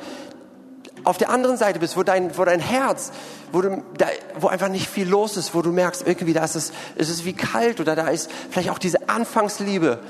auf 1.05 1.19
der 1.19 1.31
anderen 1.31 1.57
Seite 1.57 1.79
bist, 1.79 1.97
wo 1.97 2.03
dein, 2.03 2.37
wo 2.37 2.45
dein 2.45 2.59
Herz, 2.59 3.13
wo, 3.53 3.63
du, 3.63 3.85
da, 3.97 4.07
wo 4.41 4.49
einfach 4.49 4.69
nicht 4.69 4.89
viel 4.89 5.09
los 5.09 5.37
ist, 5.37 5.55
wo 5.55 5.63
du 5.63 5.71
merkst, 5.71 6.05
irgendwie 6.05 6.33
da 6.33 6.45
ist 6.45 6.57
es, 6.57 6.73
ist 6.97 7.11
es 7.11 7.25
wie 7.25 7.33
kalt 7.33 7.79
oder 7.79 7.95
da 7.95 8.09
ist 8.09 8.29
vielleicht 8.51 8.71
auch 8.71 8.79
diese 8.79 9.09
Anfangsliebe, 9.09 10.01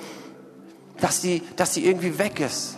dass 1.02 1.20
die, 1.20 1.42
dass 1.56 1.72
die 1.72 1.86
irgendwie 1.86 2.18
weg 2.18 2.40
ist. 2.40 2.76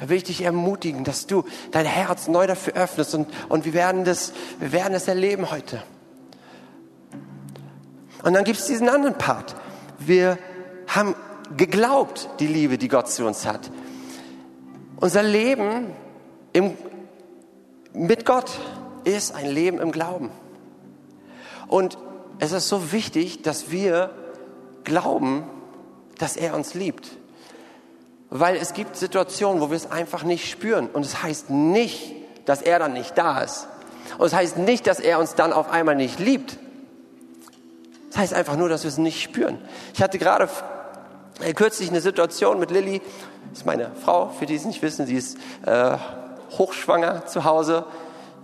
Da 0.00 0.08
will 0.08 0.16
ich 0.16 0.24
dich 0.24 0.42
ermutigen, 0.42 1.04
dass 1.04 1.26
du 1.26 1.44
dein 1.72 1.84
Herz 1.84 2.26
neu 2.26 2.46
dafür 2.46 2.72
öffnest 2.72 3.14
und, 3.14 3.28
und 3.50 3.66
wir, 3.66 3.74
werden 3.74 4.04
das, 4.04 4.32
wir 4.58 4.72
werden 4.72 4.94
das 4.94 5.06
erleben 5.08 5.50
heute. 5.50 5.82
Und 8.22 8.32
dann 8.32 8.44
gibt 8.44 8.58
es 8.58 8.66
diesen 8.66 8.88
anderen 8.88 9.16
Part. 9.16 9.54
Wir 9.98 10.38
haben 10.86 11.14
geglaubt, 11.56 12.30
die 12.40 12.46
Liebe, 12.46 12.78
die 12.78 12.88
Gott 12.88 13.10
zu 13.10 13.26
uns 13.26 13.44
hat. 13.44 13.70
Unser 14.96 15.22
Leben 15.22 15.92
im, 16.54 16.76
mit 17.92 18.24
Gott 18.24 18.58
ist 19.04 19.34
ein 19.34 19.50
Leben 19.50 19.80
im 19.80 19.92
Glauben. 19.92 20.30
Und 21.68 21.98
es 22.38 22.52
ist 22.52 22.68
so 22.68 22.92
wichtig, 22.92 23.42
dass 23.42 23.70
wir 23.70 24.10
glauben, 24.84 25.44
dass 26.18 26.36
er 26.36 26.54
uns 26.54 26.72
liebt. 26.72 27.19
Weil 28.30 28.56
es 28.56 28.74
gibt 28.74 28.96
Situationen, 28.96 29.60
wo 29.60 29.70
wir 29.70 29.76
es 29.76 29.90
einfach 29.90 30.22
nicht 30.22 30.48
spüren. 30.48 30.88
Und 30.88 31.04
es 31.04 31.22
heißt 31.22 31.50
nicht, 31.50 32.14
dass 32.46 32.62
er 32.62 32.78
dann 32.78 32.92
nicht 32.92 33.18
da 33.18 33.40
ist. 33.40 33.66
Und 34.18 34.26
es 34.26 34.34
heißt 34.34 34.56
nicht, 34.56 34.86
dass 34.86 35.00
er 35.00 35.18
uns 35.18 35.34
dann 35.34 35.52
auf 35.52 35.70
einmal 35.70 35.96
nicht 35.96 36.18
liebt. 36.20 36.58
Es 38.10 38.16
heißt 38.16 38.34
einfach 38.34 38.56
nur, 38.56 38.68
dass 38.68 38.84
wir 38.84 38.88
es 38.88 38.98
nicht 38.98 39.22
spüren. 39.22 39.58
Ich 39.94 40.02
hatte 40.02 40.18
gerade 40.18 40.48
äh, 41.40 41.52
kürzlich 41.54 41.90
eine 41.90 42.00
Situation 42.00 42.58
mit 42.58 42.70
Lilly. 42.70 43.00
Das 43.50 43.60
ist 43.60 43.66
meine 43.66 43.90
Frau, 44.04 44.28
für 44.28 44.46
die 44.46 44.54
es 44.54 44.64
nicht 44.64 44.82
wissen. 44.82 45.06
Sie 45.06 45.16
ist 45.16 45.38
äh, 45.66 45.96
hochschwanger 46.50 47.26
zu 47.26 47.44
Hause. 47.44 47.84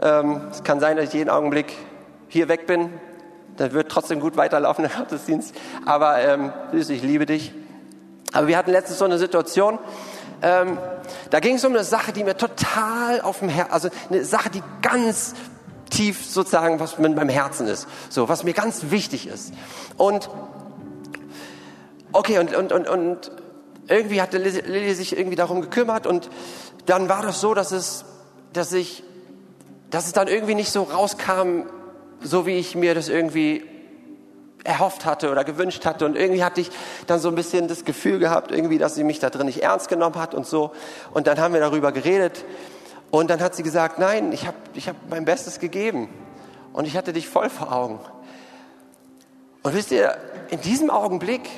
Ähm, 0.00 0.42
es 0.50 0.62
kann 0.62 0.80
sein, 0.80 0.96
dass 0.96 1.06
ich 1.06 1.14
jeden 1.14 1.30
Augenblick 1.30 1.72
hier 2.28 2.48
weg 2.48 2.66
bin. 2.66 2.90
Dann 3.56 3.72
wird 3.72 3.90
trotzdem 3.90 4.20
gut 4.20 4.36
weiterlaufen 4.36 4.84
der 4.88 4.96
Gottesdienst. 4.96 5.54
Aber 5.84 6.18
ähm, 6.18 6.52
Süß, 6.72 6.90
ich 6.90 7.02
liebe 7.02 7.26
dich. 7.26 7.52
Aber 8.32 8.46
wir 8.48 8.56
hatten 8.56 8.70
letztens 8.70 8.98
so 8.98 9.04
eine 9.04 9.18
Situation, 9.18 9.78
ähm, 10.42 10.78
da 11.30 11.40
ging 11.40 11.56
es 11.56 11.64
um 11.64 11.72
eine 11.72 11.84
Sache, 11.84 12.12
die 12.12 12.24
mir 12.24 12.36
total 12.36 13.20
auf 13.20 13.38
dem 13.38 13.48
Herzen, 13.48 13.72
also 13.72 13.88
eine 14.10 14.24
Sache, 14.24 14.50
die 14.50 14.62
ganz 14.82 15.34
tief 15.90 16.26
sozusagen, 16.26 16.80
was 16.80 16.98
mit 16.98 17.14
meinem 17.14 17.28
Herzen 17.28 17.66
ist, 17.68 17.86
so, 18.10 18.28
was 18.28 18.44
mir 18.44 18.52
ganz 18.52 18.90
wichtig 18.90 19.28
ist. 19.28 19.52
Und, 19.96 20.28
okay, 22.12 22.38
und, 22.38 22.54
und, 22.54 22.72
und, 22.72 22.88
und 22.88 23.30
irgendwie 23.88 24.20
hatte 24.20 24.38
Lilly 24.38 24.94
sich 24.94 25.16
irgendwie 25.16 25.36
darum 25.36 25.60
gekümmert 25.60 26.06
und 26.06 26.28
dann 26.86 27.08
war 27.08 27.22
das 27.22 27.40
so, 27.40 27.54
dass 27.54 27.72
es, 27.72 28.04
dass 28.52 28.72
ich, 28.72 29.04
dass 29.90 30.06
es 30.06 30.12
dann 30.12 30.28
irgendwie 30.28 30.54
nicht 30.54 30.70
so 30.70 30.82
rauskam, 30.82 31.62
so 32.20 32.46
wie 32.46 32.56
ich 32.56 32.74
mir 32.74 32.94
das 32.94 33.08
irgendwie 33.08 33.64
erhofft 34.66 35.04
hatte 35.04 35.30
oder 35.30 35.44
gewünscht 35.44 35.86
hatte. 35.86 36.04
Und 36.04 36.16
irgendwie 36.16 36.44
hatte 36.44 36.60
ich 36.60 36.70
dann 37.06 37.20
so 37.20 37.28
ein 37.28 37.34
bisschen 37.34 37.68
das 37.68 37.84
Gefühl 37.84 38.18
gehabt, 38.18 38.50
irgendwie, 38.50 38.78
dass 38.78 38.94
sie 38.94 39.04
mich 39.04 39.18
da 39.18 39.30
drin 39.30 39.46
nicht 39.46 39.62
ernst 39.62 39.88
genommen 39.88 40.16
hat 40.16 40.34
und 40.34 40.46
so. 40.46 40.72
Und 41.12 41.26
dann 41.26 41.38
haben 41.40 41.54
wir 41.54 41.60
darüber 41.60 41.92
geredet. 41.92 42.44
Und 43.10 43.30
dann 43.30 43.40
hat 43.40 43.54
sie 43.54 43.62
gesagt, 43.62 43.98
nein, 43.98 44.32
ich 44.32 44.46
habe 44.46 44.56
ich 44.74 44.88
hab 44.88 44.96
mein 45.08 45.24
Bestes 45.24 45.60
gegeben. 45.60 46.08
Und 46.72 46.86
ich 46.86 46.96
hatte 46.96 47.12
dich 47.12 47.28
voll 47.28 47.48
vor 47.48 47.72
Augen. 47.72 48.00
Und 49.62 49.74
wisst 49.74 49.90
ihr, 49.90 50.16
in 50.50 50.60
diesem 50.60 50.90
Augenblick, 50.90 51.48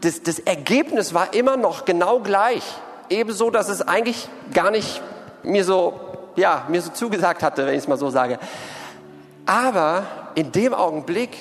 das, 0.00 0.22
das 0.22 0.38
Ergebnis 0.38 1.12
war 1.12 1.34
immer 1.34 1.56
noch 1.56 1.84
genau 1.84 2.20
gleich. 2.20 2.62
Ebenso, 3.10 3.50
dass 3.50 3.68
es 3.68 3.82
eigentlich 3.82 4.28
gar 4.52 4.70
nicht 4.70 5.02
mir 5.42 5.64
so, 5.64 5.98
ja, 6.36 6.66
mir 6.68 6.80
so 6.80 6.90
zugesagt 6.90 7.42
hatte, 7.42 7.66
wenn 7.66 7.74
ich 7.74 7.80
es 7.80 7.88
mal 7.88 7.98
so 7.98 8.10
sage. 8.10 8.38
Aber 9.46 10.04
in 10.34 10.52
dem 10.52 10.74
Augenblick 10.74 11.36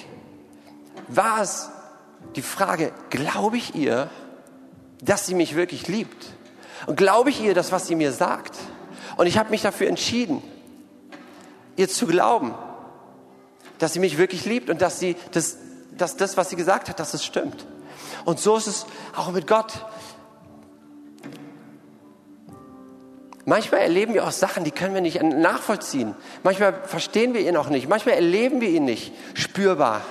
war 1.08 1.42
es 1.42 1.70
die 2.36 2.42
Frage, 2.42 2.92
glaube 3.10 3.58
ich 3.58 3.76
ihr, 3.76 4.10
dass 5.02 5.26
sie 5.26 5.36
mich 5.36 5.56
wirklich 5.56 5.88
liebt? 5.88 6.28
Und 6.86 6.96
glaube 6.96 7.30
ich 7.30 7.42
ihr 7.42 7.54
das, 7.54 7.72
was 7.72 7.88
sie 7.88 7.96
mir 7.96 8.12
sagt? 8.12 8.56
Und 9.16 9.28
ich 9.28 9.38
habe 9.38 9.50
mich 9.50 9.62
dafür 9.62 9.88
entschieden, 9.88 10.42
ihr 11.76 11.90
zu 11.90 12.06
glauben, 12.08 12.54
dass 13.80 13.94
sie 13.94 14.00
mich 14.00 14.18
wirklich 14.18 14.46
liebt 14.46 14.70
und 14.70 14.82
dass, 14.82 15.00
sie 15.00 15.16
das, 15.32 15.58
dass 15.92 16.18
das, 16.18 16.38
was 16.38 16.50
sie 16.50 16.56
gesagt 16.56 16.90
hat, 16.90 17.00
dass 17.00 17.14
es 17.14 17.24
stimmt. 17.24 17.66
Und 18.26 18.40
so 18.40 18.58
ist 18.58 18.68
es 18.68 18.86
auch 19.16 19.32
mit 19.32 19.48
Gott. 19.48 19.86
Manchmal 23.46 23.82
erleben 23.82 24.14
wir 24.14 24.28
auch 24.28 24.32
Sachen, 24.32 24.66
die 24.66 24.72
können 24.72 24.94
wir 24.94 25.02
nicht 25.02 25.22
nachvollziehen. 25.24 26.16
Manchmal 26.44 26.74
verstehen 26.84 27.34
wir 27.34 27.48
ihn 27.48 27.56
auch 27.56 27.70
nicht. 27.70 27.88
Manchmal 27.88 28.16
erleben 28.16 28.60
wir 28.60 28.70
ihn 28.70 28.84
nicht 28.84 29.14
spürbar. 29.36 30.02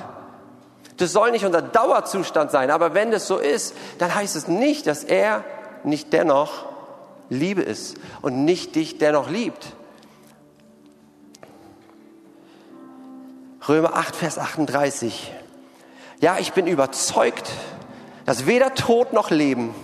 Das 0.97 1.13
soll 1.13 1.31
nicht 1.31 1.45
unser 1.45 1.63
Dauerzustand 1.63 2.51
sein, 2.51 2.71
aber 2.71 2.95
wenn 2.95 3.11
das 3.11 3.27
so 3.27 3.39
ist, 3.39 3.75
dann 3.99 4.15
heißt 4.15 4.35
es 4.35 4.49
nicht, 4.49 4.87
dass 4.87 5.05
er 5.05 5.45
nicht 5.85 6.13
dennoch 6.13 6.65
Liebe 7.29 7.63
ist 7.63 7.97
und 8.23 8.45
nicht 8.45 8.75
dich 8.75 8.99
dennoch 8.99 9.29
liebt. 9.29 9.67
Römer 13.69 13.95
8, 13.97 14.15
Vers 14.15 14.39
38. 14.39 15.33
Ja, 16.21 16.39
ich 16.39 16.53
bin 16.53 16.67
überzeugt, 16.67 17.51
dass 18.25 18.47
weder 18.47 18.75
Tod 18.75 19.13
noch 19.13 19.31
Leben, 19.31 19.75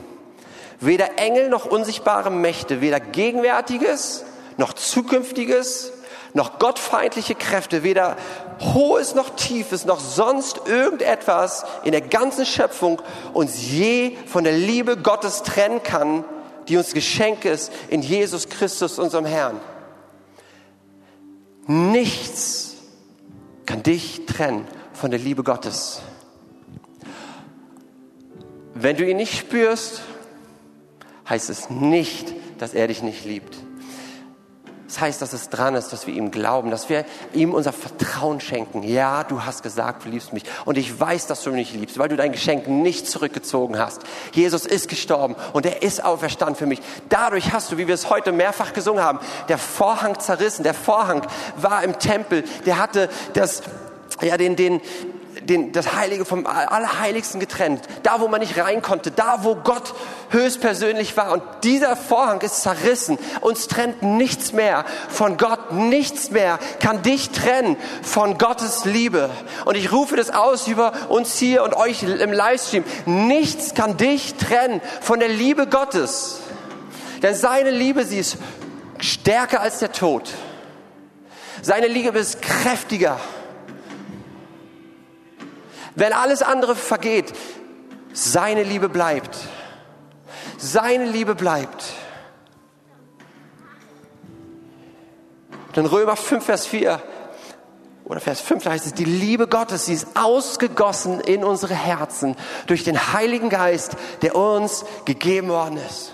weder 0.81 1.18
Engel 1.18 1.48
noch 1.48 1.66
unsichtbare 1.66 2.31
Mächte, 2.31 2.81
weder 2.81 3.01
Gegenwärtiges 3.01 4.25
noch 4.57 4.72
Zukünftiges, 4.72 5.92
noch 6.35 6.59
gottfeindliche 6.59 7.35
Kräfte, 7.35 7.83
weder 7.83 8.16
Hohes 8.61 9.14
noch 9.14 9.31
Tiefes, 9.31 9.85
noch 9.85 10.01
sonst 10.01 10.62
irgendetwas 10.66 11.64
in 11.85 11.92
der 11.92 12.01
ganzen 12.01 12.47
Schöpfung 12.47 13.03
uns 13.33 13.71
je 13.71 14.16
von 14.27 14.45
der 14.45 14.55
Liebe 14.55 14.97
Gottes 14.97 15.42
trennen 15.42 15.83
kann, 15.83 16.25
die 16.68 16.77
uns 16.77 16.95
geschenkt 16.95 17.45
ist 17.45 17.73
in 17.88 18.03
Jesus 18.03 18.49
Christus, 18.49 18.99
unserem 18.99 19.27
Herrn. 19.27 19.61
Nichts 21.66 22.77
kann 23.66 23.83
dich 23.83 24.27
trennen 24.27 24.66
von 24.92 25.11
der 25.11 25.21
Liebe 25.21 25.42
Gottes. 25.42 26.01
Wenn 28.75 28.97
du 28.97 29.09
ihn 29.09 29.16
nicht 29.16 29.37
spürst, 29.37 30.03
heißt 31.29 31.51
es 31.51 31.71
nicht, 31.71 32.33
dass 32.59 32.75
er 32.75 32.88
dich 32.88 33.03
nicht 33.03 33.25
liebt. 33.25 33.57
Das 34.92 35.00
heißt, 35.00 35.22
dass 35.22 35.33
es 35.33 35.48
dran 35.48 35.74
ist, 35.74 35.90
dass 35.94 36.07
wir 36.07 36.12
ihm 36.12 36.31
glauben, 36.31 36.70
dass 36.70 36.90
wir 36.90 37.07
ihm 37.33 37.55
unser 37.55 37.72
Vertrauen 37.72 38.40
schenken. 38.40 38.83
Ja, 38.83 39.24
du 39.24 39.42
hast 39.42 39.62
gesagt, 39.62 40.05
du 40.05 40.11
liebst 40.11 40.35
mich. 40.35 40.42
Und 40.66 40.76
ich 40.76 41.00
weiß, 41.00 41.26
dass 41.28 41.42
du 41.42 41.50
mich 41.50 41.72
liebst, 41.72 41.98
weil 41.98 42.11
du 42.11 42.16
dein 42.16 42.31
Geschenk 42.31 42.68
nicht 42.68 43.09
zurückgezogen 43.09 43.78
hast. 43.78 44.02
Jesus 44.33 44.66
ist 44.66 44.90
gestorben 44.90 45.35
und 45.55 45.64
er 45.64 45.81
ist 45.81 46.05
auferstanden 46.05 46.57
für 46.57 46.66
mich. 46.66 46.83
Dadurch 47.09 47.55
hast 47.55 47.72
du, 47.72 47.78
wie 47.78 47.88
wir 47.88 47.94
es 47.94 48.11
heute 48.11 48.33
mehrfach 48.33 48.74
gesungen 48.74 49.02
haben, 49.02 49.18
der 49.48 49.57
Vorhang 49.57 50.20
zerrissen. 50.20 50.62
Der 50.62 50.74
Vorhang 50.74 51.26
war 51.57 51.83
im 51.83 51.98
Tempel. 51.98 52.44
Der 52.66 52.76
hatte 52.76 53.09
das, 53.33 53.62
ja, 54.20 54.37
den, 54.37 54.57
den, 54.57 54.83
den, 55.40 55.73
das 55.73 55.95
Heilige 55.95 56.25
vom 56.25 56.47
Allerheiligsten 56.47 57.40
getrennt. 57.40 57.83
Da, 58.03 58.21
wo 58.21 58.29
man 58.29 58.40
nicht 58.40 58.59
rein 58.59 58.83
konnte. 58.83 59.11
Da, 59.11 59.40
wo 59.42 59.57
Gott 59.57 59.95
höchstpersönlich 60.31 61.16
war. 61.16 61.33
Und 61.33 61.42
dieser 61.64 61.97
Vorhang 61.97 62.40
ist 62.40 62.62
zerrissen. 62.62 63.18
Uns 63.40 63.66
trennt 63.68 64.03
nichts 64.03 64.53
mehr 64.53 64.85
von 65.09 65.37
Gott. 65.37 65.73
Nichts 65.73 66.31
mehr 66.31 66.59
kann 66.81 67.03
dich 67.03 67.31
trennen 67.31 67.77
von 68.03 68.38
Gottes 68.38 68.85
Liebe. 68.85 69.31
Und 69.64 69.77
ich 69.77 69.92
rufe 69.92 70.16
das 70.16 70.31
aus 70.31 70.66
über 70.68 70.92
uns 71.09 71.37
hier 71.38 71.62
und 71.62 71.75
euch 71.75 72.03
im 72.03 72.33
Livestream. 72.33 72.85
Nichts 73.07 73.75
kann 73.75 73.97
dich 73.97 74.35
trennen 74.35 74.81
von 75.01 75.18
der 75.18 75.29
Liebe 75.29 75.66
Gottes. 75.66 76.40
Denn 77.23 77.35
seine 77.35 77.71
Liebe, 77.71 78.05
sie 78.05 78.18
ist 78.18 78.37
stärker 78.99 79.61
als 79.61 79.79
der 79.79 79.92
Tod. 79.92 80.31
Seine 81.62 81.87
Liebe 81.87 82.18
ist 82.18 82.42
kräftiger 82.42 83.21
wenn 85.94 86.12
alles 86.12 86.42
andere 86.42 86.74
vergeht, 86.74 87.33
seine 88.12 88.62
Liebe 88.62 88.88
bleibt. 88.88 89.38
Seine 90.59 91.07
Liebe 91.07 91.35
bleibt. 91.35 91.85
In 95.74 95.87
Römer 95.87 96.16
5, 96.16 96.44
Vers 96.44 96.66
4 96.66 97.02
oder 98.05 98.20
Vers 98.20 98.40
5 98.42 98.66
heißt 98.66 98.87
es, 98.87 98.94
die 98.94 99.05
Liebe 99.05 99.46
Gottes, 99.46 99.87
sie 99.87 99.94
ist 99.94 100.09
ausgegossen 100.14 101.20
in 101.20 101.44
unsere 101.44 101.74
Herzen 101.74 102.37
durch 102.66 102.85
den 102.85 103.12
Heiligen 103.12 103.48
Geist, 103.48 103.96
der 104.20 104.37
uns 104.37 104.85
gegeben 105.07 105.48
worden 105.48 105.78
ist. 105.78 106.12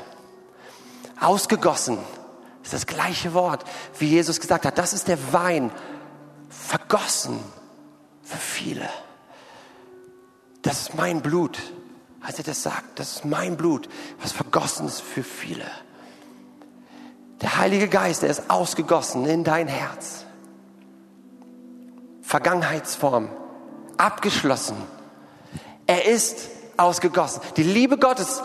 Ausgegossen 1.21 1.99
ist 2.63 2.73
das 2.73 2.87
gleiche 2.87 3.35
Wort, 3.35 3.65
wie 3.99 4.07
Jesus 4.07 4.39
gesagt 4.39 4.65
hat. 4.65 4.79
Das 4.79 4.93
ist 4.93 5.09
der 5.09 5.33
Wein, 5.33 5.73
vergossen 6.49 7.41
für 8.23 8.37
viele. 8.37 8.89
Das 10.69 10.83
ist 10.83 10.95
mein 10.97 11.23
Blut. 11.23 11.59
Als 12.21 12.37
er 12.37 12.45
das 12.45 12.63
sagt, 12.63 12.99
das 12.99 13.17
ist 13.17 13.25
mein 13.25 13.57
Blut, 13.57 13.89
was 14.21 14.33
vergossen 14.33 14.87
ist 14.87 15.01
für 15.01 15.23
viele. 15.23 15.65
Der 17.41 17.57
Heilige 17.57 17.89
Geist, 17.89 18.21
der 18.21 18.29
ist 18.29 18.51
ausgegossen 18.51 19.25
in 19.25 19.45
dein 19.45 19.67
Herz. 19.67 20.27
Vergangenheitsform, 22.21 23.31
abgeschlossen. 23.97 24.77
Er 25.87 26.05
ist 26.05 26.51
ausgegossen. 26.77 27.41
Die 27.57 27.63
Liebe 27.63 27.97
Gottes 27.97 28.43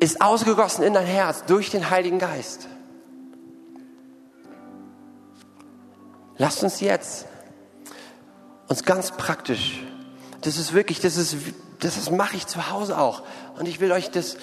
ist 0.00 0.20
ausgegossen 0.20 0.82
in 0.82 0.94
dein 0.94 1.06
Herz 1.06 1.44
durch 1.46 1.70
den 1.70 1.88
Heiligen 1.88 2.18
Geist. 2.18 2.66
Lasst 6.36 6.64
uns 6.64 6.80
jetzt 6.80 7.26
uns 8.66 8.82
ganz 8.82 9.12
praktisch 9.12 9.84
Das 10.40 10.56
ist 10.56 10.72
wirklich, 10.72 11.00
das 11.00 11.16
ist, 11.16 11.36
das, 11.80 11.96
das 11.96 12.10
mache 12.10 12.36
ich 12.36 12.46
zu 12.46 12.70
Hause 12.70 12.98
auch. 12.98 13.22
Und 13.58 13.66
ich 13.66 13.80
will 13.80 13.92
euch 13.92 14.10
das, 14.10 14.36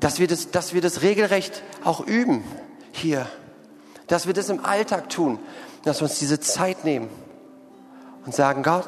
dass 0.00 0.18
wir 0.18 0.28
das, 0.28 0.50
dass 0.50 0.74
wir 0.74 0.80
das 0.80 1.02
regelrecht 1.02 1.62
auch 1.84 2.00
üben 2.00 2.44
hier. 2.92 3.26
Dass 4.06 4.26
wir 4.26 4.34
das 4.34 4.48
im 4.48 4.64
Alltag 4.64 5.08
tun. 5.08 5.38
Dass 5.84 6.00
wir 6.00 6.04
uns 6.04 6.18
diese 6.18 6.40
Zeit 6.40 6.84
nehmen 6.84 7.08
und 8.24 8.34
sagen, 8.34 8.62
Gott, 8.62 8.86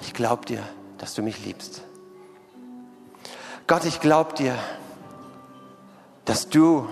ich 0.00 0.14
glaube 0.14 0.46
dir, 0.46 0.62
dass 0.98 1.14
du 1.14 1.22
mich 1.22 1.44
liebst. 1.44 1.82
Gott, 3.66 3.84
ich 3.84 4.00
glaube 4.00 4.34
dir, 4.34 4.56
dass 6.24 6.48
du 6.48 6.88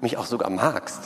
mich 0.00 0.16
auch 0.16 0.26
sogar 0.26 0.50
magst. 0.50 1.00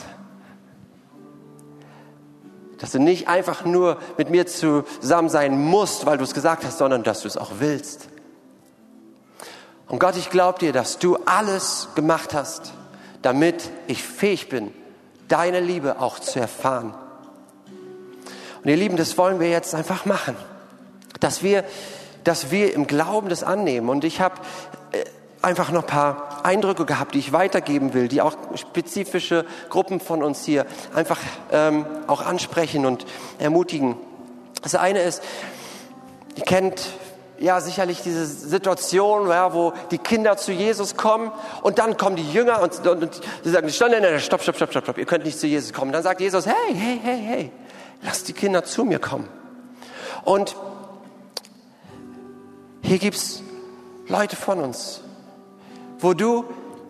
Dass 2.79 2.91
du 2.91 2.99
nicht 2.99 3.27
einfach 3.27 3.65
nur 3.65 3.97
mit 4.17 4.29
mir 4.29 4.45
zusammen 4.45 5.29
sein 5.29 5.59
musst, 5.59 6.05
weil 6.05 6.17
du 6.17 6.23
es 6.23 6.33
gesagt 6.33 6.63
hast, 6.63 6.77
sondern 6.77 7.03
dass 7.03 7.21
du 7.21 7.27
es 7.27 7.37
auch 7.37 7.53
willst. 7.59 8.09
Und 9.87 9.99
Gott, 9.99 10.17
ich 10.17 10.29
glaube 10.29 10.59
dir, 10.59 10.73
dass 10.73 10.99
du 10.99 11.17
alles 11.25 11.89
gemacht 11.95 12.33
hast, 12.33 12.73
damit 13.21 13.69
ich 13.87 14.03
fähig 14.03 14.49
bin, 14.49 14.73
deine 15.27 15.59
Liebe 15.59 15.99
auch 15.99 16.19
zu 16.19 16.39
erfahren. 16.39 16.93
Und 18.63 18.69
ihr 18.69 18.77
Lieben, 18.77 18.97
das 18.97 19.17
wollen 19.17 19.39
wir 19.39 19.49
jetzt 19.49 19.73
einfach 19.75 20.05
machen. 20.05 20.35
Dass 21.19 21.41
wir, 21.41 21.63
dass 22.23 22.51
wir 22.51 22.73
im 22.73 22.85
Glauben 22.85 23.29
das 23.29 23.43
annehmen. 23.43 23.89
Und 23.89 24.03
ich 24.03 24.19
habe 24.19 24.35
äh, 24.91 25.05
einfach 25.47 25.71
noch 25.71 25.83
ein 25.83 25.87
paar 25.87 26.45
Eindrücke 26.45 26.85
gehabt, 26.85 27.15
die 27.15 27.19
ich 27.19 27.31
weitergeben 27.31 27.93
will, 27.93 28.09
die 28.09 28.21
auch 28.21 28.35
spezifische 28.55 29.45
Gruppen 29.69 30.01
von 30.01 30.21
uns 30.21 30.43
hier 30.43 30.65
einfach 30.93 31.19
ähm, 31.53 31.85
auch 32.07 32.21
ansprechen 32.21 32.85
und 32.85 33.05
ermutigen. 33.39 33.95
Das 34.61 34.75
eine 34.75 35.01
ist, 35.01 35.23
ihr 36.35 36.43
kennt 36.43 36.81
ja 37.39 37.61
sicherlich 37.61 38.01
diese 38.01 38.25
Situation, 38.25 39.29
ja, 39.29 39.53
wo 39.53 39.71
die 39.89 39.99
Kinder 39.99 40.35
zu 40.35 40.51
Jesus 40.51 40.97
kommen 40.97 41.31
und 41.61 41.79
dann 41.79 41.95
kommen 41.95 42.17
die 42.17 42.29
Jünger 42.29 42.61
und, 42.61 42.85
und, 42.85 43.03
und 43.03 43.21
sie 43.43 43.49
sagen, 43.49 43.69
stopp, 43.69 44.41
stopp, 44.41 44.55
stopp, 44.57 44.71
stopp, 44.71 44.83
stopp, 44.83 44.97
ihr 44.97 45.05
könnt 45.05 45.23
nicht 45.23 45.39
zu 45.39 45.47
Jesus 45.47 45.71
kommen. 45.71 45.93
Dann 45.93 46.03
sagt 46.03 46.19
Jesus, 46.19 46.45
hey, 46.45 46.73
hey, 46.73 46.99
hey, 47.01 47.21
hey, 47.25 47.51
lass 48.01 48.25
die 48.25 48.33
Kinder 48.33 48.65
zu 48.65 48.83
mir 48.83 48.99
kommen. 48.99 49.29
Und 50.25 50.57
hier 52.81 52.99
gibt's 52.99 53.41
Leute 54.09 54.35
von 54.35 54.59
uns, 54.59 55.01
wo 55.99 56.13
du 56.13 56.45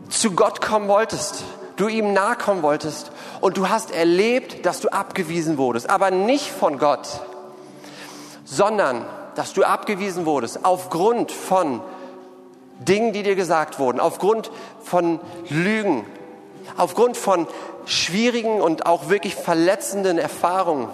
zu 0.10 0.32
Gott 0.32 0.62
kommen 0.62 0.88
wolltest, 0.88 1.43
du 1.76 1.88
ihm 1.88 2.13
nahe 2.13 2.36
kommen 2.36 2.63
wolltest 2.63 3.12
und 3.41 3.58
du 3.58 3.70
hast 3.70 3.91
erlebt, 3.91 4.65
dass 4.65 4.80
du 4.80 4.89
abgewiesen 4.89 5.58
wurdest, 5.58 5.89
aber 5.89 6.12
nicht 6.12 6.50
von 6.50 6.80
Gott, 6.80 7.22
sondern 8.46 9.06
dass 9.36 9.54
du 9.54 9.63
abgewiesen 9.63 10.26
wurdest 10.26 10.65
aufgrund 10.65 11.32
von 11.32 11.82
Dingen, 12.80 13.13
die 13.13 13.24
dir 13.24 13.36
gesagt 13.36 13.80
wurden, 13.80 14.00
aufgrund 14.00 14.52
von 14.84 15.20
Lügen, 15.50 16.06
aufgrund 16.76 17.17
von 17.17 17.48
schwierigen 17.86 18.62
und 18.62 18.86
auch 18.86 19.10
wirklich 19.10 19.36
verletzenden 19.36 20.17
Erfahrungen, 20.17 20.89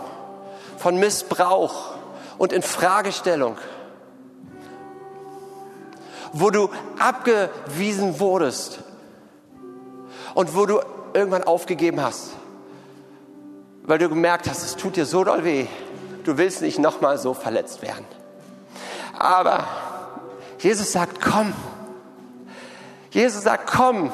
von 0.77 0.97
Missbrauch 0.97 1.93
und 2.37 2.51
Infragestellung 2.51 3.57
wo 6.33 6.49
du 6.49 6.69
abgewiesen 6.99 8.19
wurdest 8.19 8.79
und 10.33 10.55
wo 10.55 10.65
du 10.65 10.81
irgendwann 11.13 11.43
aufgegeben 11.43 12.01
hast, 12.01 12.31
weil 13.83 13.99
du 13.99 14.09
gemerkt 14.09 14.49
hast, 14.49 14.63
es 14.63 14.75
tut 14.75 14.95
dir 14.95 15.05
so 15.05 15.23
doll 15.23 15.43
weh, 15.43 15.67
du 16.23 16.37
willst 16.37 16.61
nicht 16.61 16.79
nochmal 16.79 17.17
so 17.17 17.33
verletzt 17.33 17.81
werden. 17.81 18.05
Aber 19.17 19.67
Jesus 20.59 20.91
sagt, 20.91 21.21
komm. 21.21 21.53
Jesus 23.11 23.43
sagt, 23.43 23.69
komm. 23.71 24.11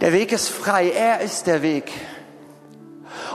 Der 0.00 0.12
Weg 0.12 0.32
ist 0.32 0.48
frei, 0.48 0.90
er 0.90 1.20
ist 1.20 1.46
der 1.46 1.60
Weg. 1.60 1.92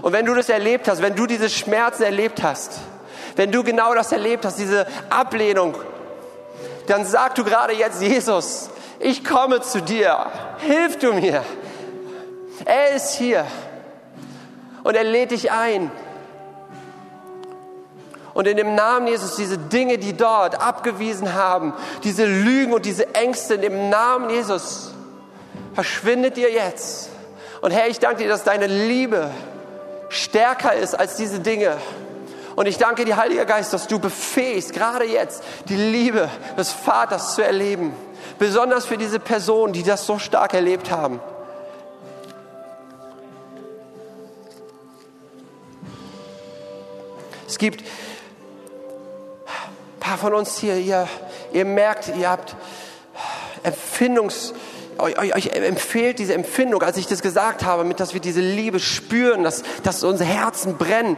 Und 0.01 0.11
wenn 0.11 0.25
du 0.25 0.33
das 0.33 0.49
erlebt 0.49 0.87
hast, 0.87 1.01
wenn 1.01 1.15
du 1.15 1.27
diese 1.27 1.49
Schmerzen 1.49 2.03
erlebt 2.03 2.41
hast, 2.41 2.79
wenn 3.35 3.51
du 3.51 3.63
genau 3.63 3.93
das 3.93 4.11
erlebt 4.11 4.45
hast, 4.45 4.57
diese 4.57 4.87
Ablehnung 5.09 5.75
dann 6.87 7.05
sag 7.05 7.35
du 7.35 7.43
gerade 7.43 7.73
jetzt, 7.73 8.01
Jesus, 8.01 8.69
ich 8.99 9.23
komme 9.23 9.61
zu 9.61 9.81
dir, 9.81 10.27
hilf 10.59 10.97
du 10.99 11.13
mir. 11.13 11.43
Er 12.65 12.95
ist 12.95 13.13
hier 13.13 13.45
und 14.83 14.95
er 14.95 15.03
lädt 15.03 15.31
dich 15.31 15.51
ein. 15.51 15.91
Und 18.33 18.47
in 18.47 18.57
dem 18.57 18.75
Namen 18.75 19.07
Jesus, 19.07 19.35
diese 19.35 19.57
Dinge, 19.57 19.97
die 19.97 20.13
dort 20.13 20.59
abgewiesen 20.59 21.33
haben, 21.33 21.73
diese 22.03 22.25
Lügen 22.25 22.73
und 22.73 22.85
diese 22.85 23.13
Ängste, 23.13 23.55
in 23.55 23.61
dem 23.61 23.89
Namen 23.89 24.29
Jesus, 24.29 24.91
verschwindet 25.75 26.37
dir 26.37 26.51
jetzt. 26.51 27.09
Und 27.61 27.71
Herr, 27.71 27.87
ich 27.87 27.99
danke 27.99 28.23
dir, 28.23 28.29
dass 28.29 28.43
deine 28.43 28.67
Liebe 28.67 29.29
stärker 30.09 30.73
ist 30.73 30.95
als 30.95 31.15
diese 31.15 31.39
Dinge. 31.39 31.77
Und 32.55 32.67
ich 32.67 32.77
danke 32.77 33.05
dir, 33.05 33.17
Heiliger 33.17 33.45
Geist, 33.45 33.73
dass 33.73 33.87
du 33.87 33.99
befähigst, 33.99 34.73
gerade 34.73 35.05
jetzt 35.05 35.43
die 35.69 35.75
Liebe 35.75 36.29
des 36.57 36.71
Vaters 36.71 37.35
zu 37.35 37.43
erleben. 37.43 37.93
Besonders 38.37 38.85
für 38.85 38.97
diese 38.97 39.19
Personen, 39.19 39.73
die 39.73 39.83
das 39.83 40.05
so 40.05 40.19
stark 40.19 40.53
erlebt 40.53 40.91
haben. 40.91 41.19
Es 47.47 47.57
gibt 47.57 47.81
ein 47.81 49.99
paar 49.99 50.17
von 50.17 50.33
uns 50.33 50.57
hier, 50.57 50.77
ihr, 50.77 51.07
ihr 51.53 51.65
merkt, 51.65 52.11
ihr 52.17 52.29
habt 52.29 52.55
Empfindungs, 53.63 54.53
euch, 54.97 55.35
euch, 55.35 55.47
empfehlt 55.53 56.19
diese 56.19 56.33
Empfindung, 56.33 56.81
als 56.81 56.97
ich 56.97 57.07
das 57.07 57.21
gesagt 57.21 57.63
habe, 57.63 57.83
mit, 57.83 57.99
dass 57.99 58.13
wir 58.13 58.21
diese 58.21 58.41
Liebe 58.41 58.79
spüren, 58.79 59.43
dass, 59.43 59.63
dass 59.83 60.03
unsere 60.03 60.29
Herzen 60.29 60.77
brennen. 60.77 61.17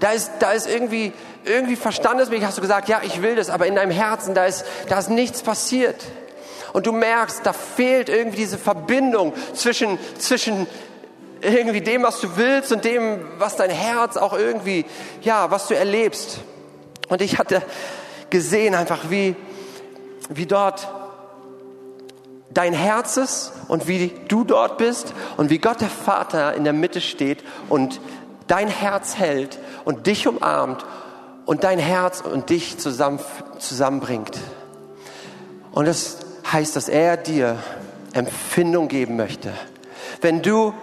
Da 0.00 0.12
ist, 0.12 0.30
da 0.38 0.52
ist 0.52 0.68
irgendwie, 0.68 1.12
irgendwie 1.44 1.76
verstandesmäßig 1.76 2.44
hast 2.44 2.58
du 2.58 2.62
gesagt, 2.62 2.88
ja, 2.88 3.00
ich 3.02 3.22
will 3.22 3.36
das, 3.36 3.50
aber 3.50 3.66
in 3.66 3.74
deinem 3.74 3.90
Herzen, 3.90 4.34
da 4.34 4.46
ist, 4.46 4.64
da 4.88 4.98
ist 4.98 5.10
nichts 5.10 5.42
passiert. 5.42 5.96
Und 6.72 6.86
du 6.86 6.92
merkst, 6.92 7.40
da 7.44 7.52
fehlt 7.52 8.08
irgendwie 8.08 8.36
diese 8.38 8.58
Verbindung 8.58 9.32
zwischen, 9.54 9.98
zwischen 10.18 10.66
irgendwie 11.40 11.80
dem, 11.80 12.02
was 12.02 12.20
du 12.20 12.36
willst 12.36 12.72
und 12.72 12.84
dem, 12.84 13.20
was 13.38 13.56
dein 13.56 13.70
Herz 13.70 14.16
auch 14.16 14.32
irgendwie, 14.32 14.84
ja, 15.22 15.50
was 15.50 15.68
du 15.68 15.74
erlebst. 15.74 16.40
Und 17.08 17.22
ich 17.22 17.38
hatte 17.38 17.62
gesehen 18.30 18.74
einfach, 18.74 19.10
wie, 19.10 19.34
wie 20.28 20.46
dort 20.46 20.88
dein 22.50 22.72
Herz 22.72 23.16
ist 23.16 23.52
und 23.68 23.88
wie 23.88 24.12
du 24.28 24.44
dort 24.44 24.78
bist 24.78 25.14
und 25.36 25.50
wie 25.50 25.58
Gott 25.58 25.80
der 25.80 25.88
Vater 25.88 26.54
in 26.54 26.64
der 26.64 26.72
Mitte 26.72 27.00
steht 27.00 27.44
und 27.68 28.00
dein 28.46 28.68
Herz 28.68 29.16
hält 29.16 29.58
und 29.88 30.06
dich 30.06 30.28
umarmt 30.28 30.84
und 31.46 31.64
dein 31.64 31.78
Herz 31.78 32.20
und 32.20 32.50
dich 32.50 32.76
zusammen, 32.76 33.20
zusammenbringt. 33.58 34.38
Und 35.72 35.88
das 35.88 36.18
heißt, 36.52 36.76
dass 36.76 36.90
er 36.90 37.16
dir 37.16 37.56
Empfindung 38.12 38.88
geben 38.88 39.16
möchte. 39.16 39.50
Wenn 40.20 40.42
du 40.42 40.74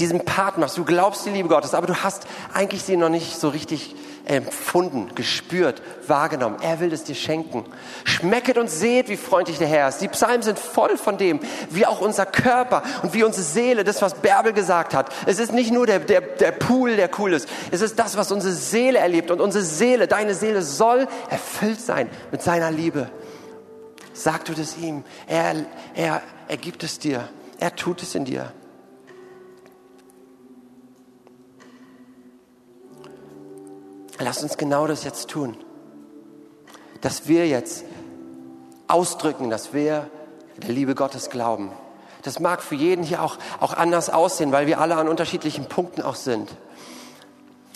diesen 0.00 0.24
Part 0.24 0.58
machst, 0.58 0.76
du 0.76 0.84
glaubst 0.84 1.26
die 1.26 1.30
Liebe 1.30 1.48
Gottes, 1.48 1.74
aber 1.74 1.86
du 1.86 1.94
hast 1.94 2.26
eigentlich 2.52 2.82
sie 2.82 2.96
noch 2.96 3.08
nicht 3.08 3.38
so 3.38 3.50
richtig 3.50 3.94
empfunden, 4.28 5.14
gespürt, 5.14 5.82
wahrgenommen. 6.06 6.58
Er 6.60 6.80
will 6.80 6.92
es 6.92 7.04
dir 7.04 7.14
schenken. 7.14 7.64
Schmecket 8.04 8.58
und 8.58 8.68
seht, 8.70 9.08
wie 9.08 9.16
freundlich 9.16 9.58
der 9.58 9.68
Herr 9.68 9.88
ist. 9.88 9.98
Die 9.98 10.08
Psalmen 10.08 10.42
sind 10.42 10.58
voll 10.58 10.96
von 10.96 11.18
dem, 11.18 11.40
wie 11.70 11.86
auch 11.86 12.00
unser 12.00 12.26
Körper 12.26 12.82
und 13.02 13.14
wie 13.14 13.24
unsere 13.24 13.42
Seele, 13.42 13.84
das, 13.84 14.02
was 14.02 14.14
Bärbel 14.14 14.52
gesagt 14.52 14.94
hat. 14.94 15.12
Es 15.26 15.38
ist 15.38 15.52
nicht 15.52 15.72
nur 15.72 15.86
der, 15.86 16.00
der, 16.00 16.20
der 16.20 16.52
Pool, 16.52 16.96
der 16.96 17.10
cool 17.18 17.32
ist. 17.32 17.48
Es 17.70 17.80
ist 17.80 17.98
das, 17.98 18.16
was 18.16 18.30
unsere 18.30 18.52
Seele 18.52 18.98
erlebt. 18.98 19.30
Und 19.30 19.40
unsere 19.40 19.64
Seele, 19.64 20.06
deine 20.06 20.34
Seele 20.34 20.62
soll 20.62 21.08
erfüllt 21.30 21.80
sein 21.80 22.08
mit 22.30 22.42
seiner 22.42 22.70
Liebe. 22.70 23.10
Sag 24.12 24.44
du 24.44 24.52
das 24.52 24.76
ihm. 24.76 25.04
Er, 25.26 25.54
er, 25.94 26.22
er 26.48 26.56
gibt 26.56 26.82
es 26.82 26.98
dir. 26.98 27.28
Er 27.60 27.74
tut 27.74 28.02
es 28.02 28.14
in 28.14 28.24
dir. 28.24 28.52
Lass 34.28 34.42
uns 34.42 34.58
genau 34.58 34.86
das 34.86 35.04
jetzt 35.04 35.30
tun. 35.30 35.56
Dass 37.00 37.28
wir 37.28 37.48
jetzt 37.48 37.82
ausdrücken, 38.86 39.48
dass 39.48 39.72
wir 39.72 40.10
der 40.58 40.68
Liebe 40.68 40.94
Gottes 40.94 41.30
glauben. 41.30 41.72
Das 42.24 42.38
mag 42.38 42.62
für 42.62 42.74
jeden 42.74 43.02
hier 43.02 43.22
auch, 43.22 43.38
auch 43.58 43.72
anders 43.72 44.10
aussehen, 44.10 44.52
weil 44.52 44.66
wir 44.66 44.82
alle 44.82 44.96
an 44.96 45.08
unterschiedlichen 45.08 45.64
Punkten 45.64 46.02
auch 46.02 46.14
sind. 46.14 46.50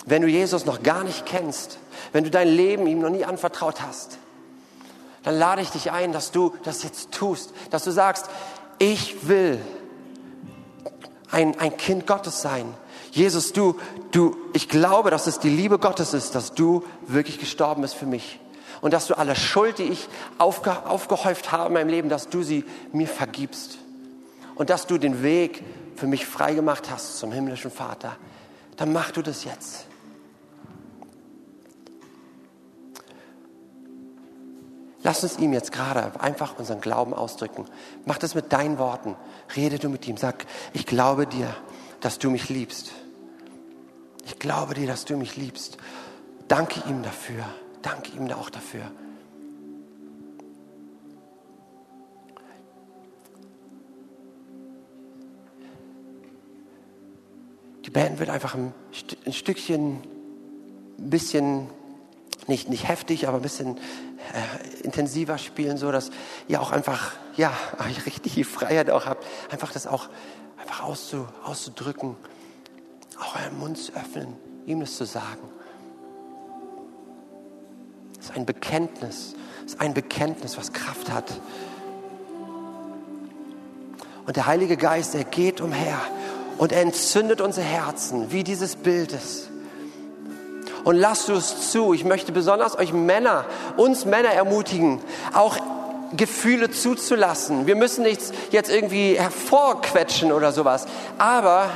Wenn 0.05 0.21
du 0.21 0.27
Jesus 0.27 0.67
noch 0.67 0.83
gar 0.83 1.03
nicht 1.03 1.25
kennst, 1.25 1.79
wenn 2.11 2.23
du 2.23 2.29
dein 2.29 2.49
Leben 2.49 2.85
ihm 2.85 2.99
noch 2.99 3.09
nie 3.09 3.25
anvertraut 3.25 3.81
hast, 3.81 4.19
dann 5.23 5.39
lade 5.39 5.63
ich 5.63 5.71
dich 5.71 5.91
ein, 5.91 6.13
dass 6.13 6.29
du 6.29 6.53
das 6.65 6.83
jetzt 6.83 7.11
tust, 7.11 7.51
dass 7.71 7.83
du 7.83 7.89
sagst, 7.89 8.27
ich 8.77 9.27
will 9.27 9.59
ein, 11.31 11.59
ein 11.59 11.75
Kind 11.77 12.05
Gottes 12.05 12.43
sein. 12.43 12.71
Jesus, 13.13 13.53
du, 13.53 13.79
du, 14.09 14.35
ich 14.53 14.67
glaube, 14.67 15.11
dass 15.11 15.27
es 15.27 15.37
die 15.37 15.49
Liebe 15.49 15.77
Gottes 15.77 16.15
ist, 16.15 16.33
dass 16.33 16.55
du 16.55 16.83
wirklich 17.05 17.37
gestorben 17.37 17.83
bist 17.83 17.93
für 17.93 18.07
mich. 18.07 18.39
Und 18.81 18.91
dass 18.91 19.05
du 19.05 19.15
alle 19.15 19.35
Schuld, 19.35 19.77
die 19.77 19.83
ich 19.83 20.09
aufge, 20.39 20.87
aufgehäuft 20.87 21.51
habe 21.51 21.67
in 21.67 21.73
meinem 21.73 21.89
Leben, 21.89 22.09
dass 22.09 22.27
du 22.27 22.41
sie 22.41 22.65
mir 22.91 23.07
vergibst. 23.07 23.77
Und 24.55 24.71
dass 24.71 24.87
du 24.87 24.97
den 24.97 25.21
Weg 25.21 25.63
für 25.95 26.07
mich 26.07 26.25
freigemacht 26.25 26.89
hast 26.89 27.19
zum 27.19 27.31
himmlischen 27.31 27.69
Vater. 27.69 28.17
Dann 28.77 28.91
mach 28.91 29.11
du 29.11 29.21
das 29.21 29.43
jetzt. 29.43 29.85
Lass 35.03 35.21
uns 35.21 35.37
ihm 35.37 35.53
jetzt 35.53 35.71
gerade 35.71 36.19
einfach 36.19 36.57
unseren 36.57 36.81
Glauben 36.81 37.13
ausdrücken. 37.13 37.65
Mach 38.05 38.17
das 38.17 38.33
mit 38.33 38.51
deinen 38.51 38.79
Worten. 38.79 39.15
Rede 39.55 39.77
du 39.77 39.89
mit 39.89 40.07
ihm. 40.07 40.17
Sag, 40.17 40.47
ich 40.73 40.87
glaube 40.87 41.27
dir, 41.27 41.55
dass 42.01 42.17
du 42.17 42.31
mich 42.31 42.49
liebst. 42.49 42.91
Ich 44.25 44.39
glaube 44.39 44.73
dir, 44.73 44.87
dass 44.87 45.05
du 45.05 45.17
mich 45.17 45.35
liebst. 45.35 45.77
Danke 46.47 46.81
ihm 46.89 47.03
dafür. 47.03 47.43
Danke 47.81 48.11
ihm 48.11 48.31
auch 48.31 48.49
dafür. 48.49 48.91
Die 57.85 57.89
Band 57.89 58.19
wird 58.19 58.29
einfach 58.29 58.55
ein, 58.55 58.73
ein 59.25 59.33
Stückchen, 59.33 60.01
ein 60.97 61.09
bisschen, 61.09 61.69
nicht, 62.47 62.69
nicht 62.69 62.87
heftig, 62.87 63.27
aber 63.27 63.37
ein 63.37 63.43
bisschen 63.43 63.77
äh, 63.77 64.83
intensiver 64.83 65.37
spielen, 65.37 65.77
so 65.77 65.91
dass 65.91 66.09
ihr 66.47 66.61
auch 66.61 66.71
einfach, 66.71 67.11
ja, 67.35 67.51
richtig 68.05 68.35
die 68.35 68.43
Freiheit 68.45 68.89
auch 68.89 69.05
habt, 69.05 69.25
einfach 69.51 69.73
das 69.73 69.85
auch 69.85 70.07
einfach 70.57 70.83
auszu, 70.83 71.27
auszudrücken, 71.43 72.15
euren 73.35 73.59
Mund 73.59 73.77
zu 73.77 73.93
öffnen, 73.93 74.35
ihm 74.65 74.79
das 74.79 74.95
zu 74.97 75.05
sagen. 75.05 75.49
Das 78.17 78.27
ist 78.27 78.35
ein 78.35 78.45
Bekenntnis, 78.45 79.35
das 79.63 79.73
ist 79.73 79.81
ein 79.81 79.93
Bekenntnis, 79.93 80.57
was 80.57 80.71
Kraft 80.71 81.11
hat. 81.11 81.25
Und 84.25 84.37
der 84.37 84.45
Heilige 84.45 84.77
Geist, 84.77 85.15
er 85.15 85.25
geht 85.25 85.59
umher 85.59 85.99
und 86.57 86.71
er 86.71 86.81
entzündet 86.81 87.41
unsere 87.41 87.65
Herzen, 87.65 88.31
wie 88.31 88.43
dieses 88.43 88.75
Bild 88.75 89.11
ist. 89.11 89.49
Und 90.83 90.95
lasst 90.95 91.29
du 91.29 91.33
es 91.33 91.71
zu. 91.71 91.93
Ich 91.93 92.03
möchte 92.03 92.31
besonders 92.31 92.77
euch 92.77 92.93
Männer, 92.93 93.45
uns 93.77 94.05
Männer 94.05 94.29
ermutigen, 94.29 94.99
auch 95.33 95.57
Gefühle 96.15 96.69
zuzulassen. 96.71 97.67
Wir 97.67 97.75
müssen 97.75 98.03
nichts 98.03 98.31
jetzt 98.51 98.69
irgendwie 98.69 99.19
hervorquetschen 99.19 100.31
oder 100.31 100.51
sowas. 100.51 100.85
Aber 101.17 101.69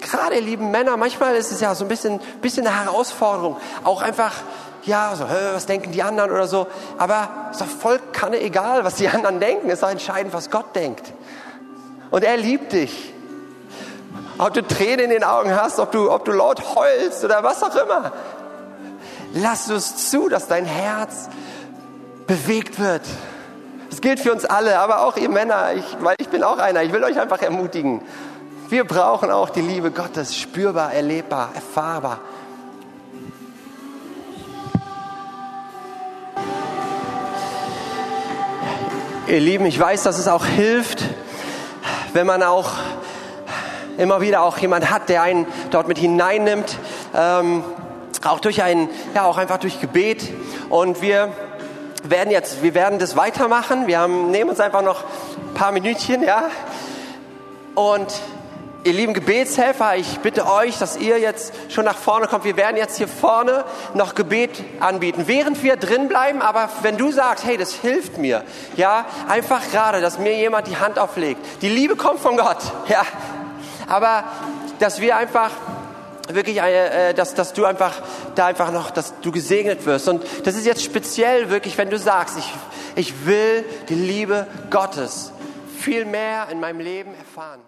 gerade 0.00 0.36
ihr 0.36 0.40
lieben 0.40 0.70
Männer, 0.70 0.96
manchmal 0.96 1.36
ist 1.36 1.52
es 1.52 1.60
ja 1.60 1.74
so 1.74 1.84
ein 1.84 1.88
bisschen, 1.88 2.20
bisschen 2.40 2.66
eine 2.66 2.84
Herausforderung. 2.84 3.56
Auch 3.84 4.02
einfach, 4.02 4.32
ja, 4.84 5.14
so, 5.16 5.24
was 5.24 5.66
denken 5.66 5.92
die 5.92 6.02
anderen 6.02 6.30
oder 6.30 6.46
so. 6.46 6.66
Aber 6.98 7.50
es 7.50 7.60
ist 7.60 7.66
doch 7.66 7.80
voll 7.80 8.00
keine 8.12 8.40
egal, 8.40 8.84
was 8.84 8.96
die 8.96 9.08
anderen 9.10 9.40
denken. 9.40 9.68
Es 9.68 9.74
ist 9.74 9.82
doch 9.82 9.90
entscheidend, 9.90 10.32
was 10.32 10.50
Gott 10.50 10.74
denkt. 10.74 11.12
Und 12.10 12.24
er 12.24 12.36
liebt 12.36 12.72
dich 12.72 13.14
ob 14.40 14.54
du 14.54 14.66
Tränen 14.66 15.00
in 15.00 15.10
den 15.10 15.24
Augen 15.24 15.54
hast, 15.54 15.78
ob 15.78 15.92
du, 15.92 16.10
ob 16.10 16.24
du 16.24 16.32
laut 16.32 16.74
heulst 16.74 17.24
oder 17.24 17.42
was 17.42 17.62
auch 17.62 17.76
immer. 17.76 18.12
Lass 19.34 19.68
es 19.68 20.10
zu, 20.10 20.28
dass 20.28 20.48
dein 20.48 20.64
Herz 20.64 21.28
bewegt 22.26 22.78
wird. 22.78 23.02
Das 23.90 24.00
gilt 24.00 24.18
für 24.18 24.32
uns 24.32 24.44
alle, 24.44 24.78
aber 24.78 25.02
auch 25.02 25.16
ihr 25.16 25.28
Männer, 25.28 25.74
ich, 25.74 25.84
weil 26.00 26.16
ich 26.18 26.28
bin 26.28 26.42
auch 26.42 26.58
einer. 26.58 26.82
Ich 26.82 26.92
will 26.92 27.04
euch 27.04 27.20
einfach 27.20 27.42
ermutigen. 27.42 28.00
Wir 28.70 28.84
brauchen 28.84 29.32
auch 29.32 29.50
die 29.50 29.62
Liebe 29.62 29.90
Gottes 29.90 30.38
spürbar, 30.38 30.92
erlebbar, 30.92 31.50
erfahrbar. 31.56 32.20
Ihr 39.26 39.40
Lieben, 39.40 39.66
ich 39.66 39.76
weiß, 39.76 40.04
dass 40.04 40.20
es 40.20 40.28
auch 40.28 40.46
hilft, 40.46 41.02
wenn 42.12 42.28
man 42.28 42.44
auch 42.44 42.70
immer 43.98 44.20
wieder 44.20 44.42
auch 44.42 44.56
jemand 44.58 44.88
hat, 44.88 45.08
der 45.08 45.22
einen 45.22 45.48
dort 45.72 45.88
mit 45.88 45.98
hineinnimmt, 45.98 46.78
ähm, 47.12 47.64
auch 48.24 48.38
durch 48.38 48.62
ein, 48.62 48.88
ja, 49.16 49.24
auch 49.24 49.36
einfach 49.36 49.58
durch 49.58 49.80
Gebet. 49.80 50.32
Und 50.68 51.02
wir 51.02 51.32
werden 52.04 52.30
jetzt, 52.30 52.62
wir 52.62 52.74
werden 52.74 53.00
das 53.00 53.16
weitermachen. 53.16 53.88
Wir 53.88 53.98
haben, 53.98 54.30
nehmen 54.30 54.48
uns 54.48 54.60
einfach 54.60 54.82
noch 54.82 55.02
ein 55.02 55.54
paar 55.54 55.72
Minütchen, 55.72 56.22
ja. 56.22 56.44
Und 57.74 58.06
ihr 58.84 58.92
lieben 58.92 59.14
Gebetshelfer, 59.14 59.96
ich 59.96 60.18
bitte 60.20 60.46
euch, 60.46 60.78
dass 60.78 60.96
ihr 60.96 61.18
jetzt 61.18 61.52
schon 61.68 61.84
nach 61.84 61.96
vorne 61.96 62.26
kommt. 62.26 62.44
Wir 62.44 62.56
werden 62.56 62.76
jetzt 62.76 62.96
hier 62.96 63.08
vorne 63.08 63.64
noch 63.94 64.14
Gebet 64.14 64.62
anbieten, 64.80 65.24
während 65.26 65.62
wir 65.62 65.76
drin 65.76 66.08
bleiben. 66.08 66.42
Aber 66.42 66.68
wenn 66.82 66.96
du 66.96 67.12
sagst, 67.12 67.44
hey, 67.44 67.56
das 67.56 67.72
hilft 67.72 68.18
mir, 68.18 68.44
ja, 68.76 69.04
einfach 69.28 69.62
gerade, 69.70 70.00
dass 70.00 70.18
mir 70.18 70.36
jemand 70.36 70.66
die 70.66 70.76
Hand 70.76 70.98
auflegt. 70.98 71.40
Die 71.62 71.68
Liebe 71.68 71.96
kommt 71.96 72.20
von 72.20 72.36
Gott, 72.36 72.58
ja 72.88 73.02
aber 73.90 74.24
dass 74.78 75.00
wir 75.00 75.16
einfach 75.16 75.50
wirklich, 76.28 76.58
äh, 76.58 77.12
dass, 77.12 77.34
dass 77.34 77.52
du 77.52 77.64
einfach 77.64 78.00
da 78.36 78.46
einfach 78.46 78.70
noch, 78.70 78.90
dass 78.90 79.20
du 79.20 79.32
gesegnet 79.32 79.84
wirst. 79.84 80.08
Und 80.08 80.24
das 80.44 80.54
ist 80.54 80.64
jetzt 80.64 80.82
speziell 80.82 81.50
wirklich, 81.50 81.76
wenn 81.76 81.90
du 81.90 81.98
sagst, 81.98 82.38
ich, 82.38 82.54
ich 82.94 83.26
will 83.26 83.64
die 83.88 83.94
Liebe 83.94 84.46
Gottes 84.70 85.32
viel 85.78 86.04
mehr 86.04 86.48
in 86.50 86.60
meinem 86.60 86.80
Leben 86.80 87.12
erfahren. 87.14 87.60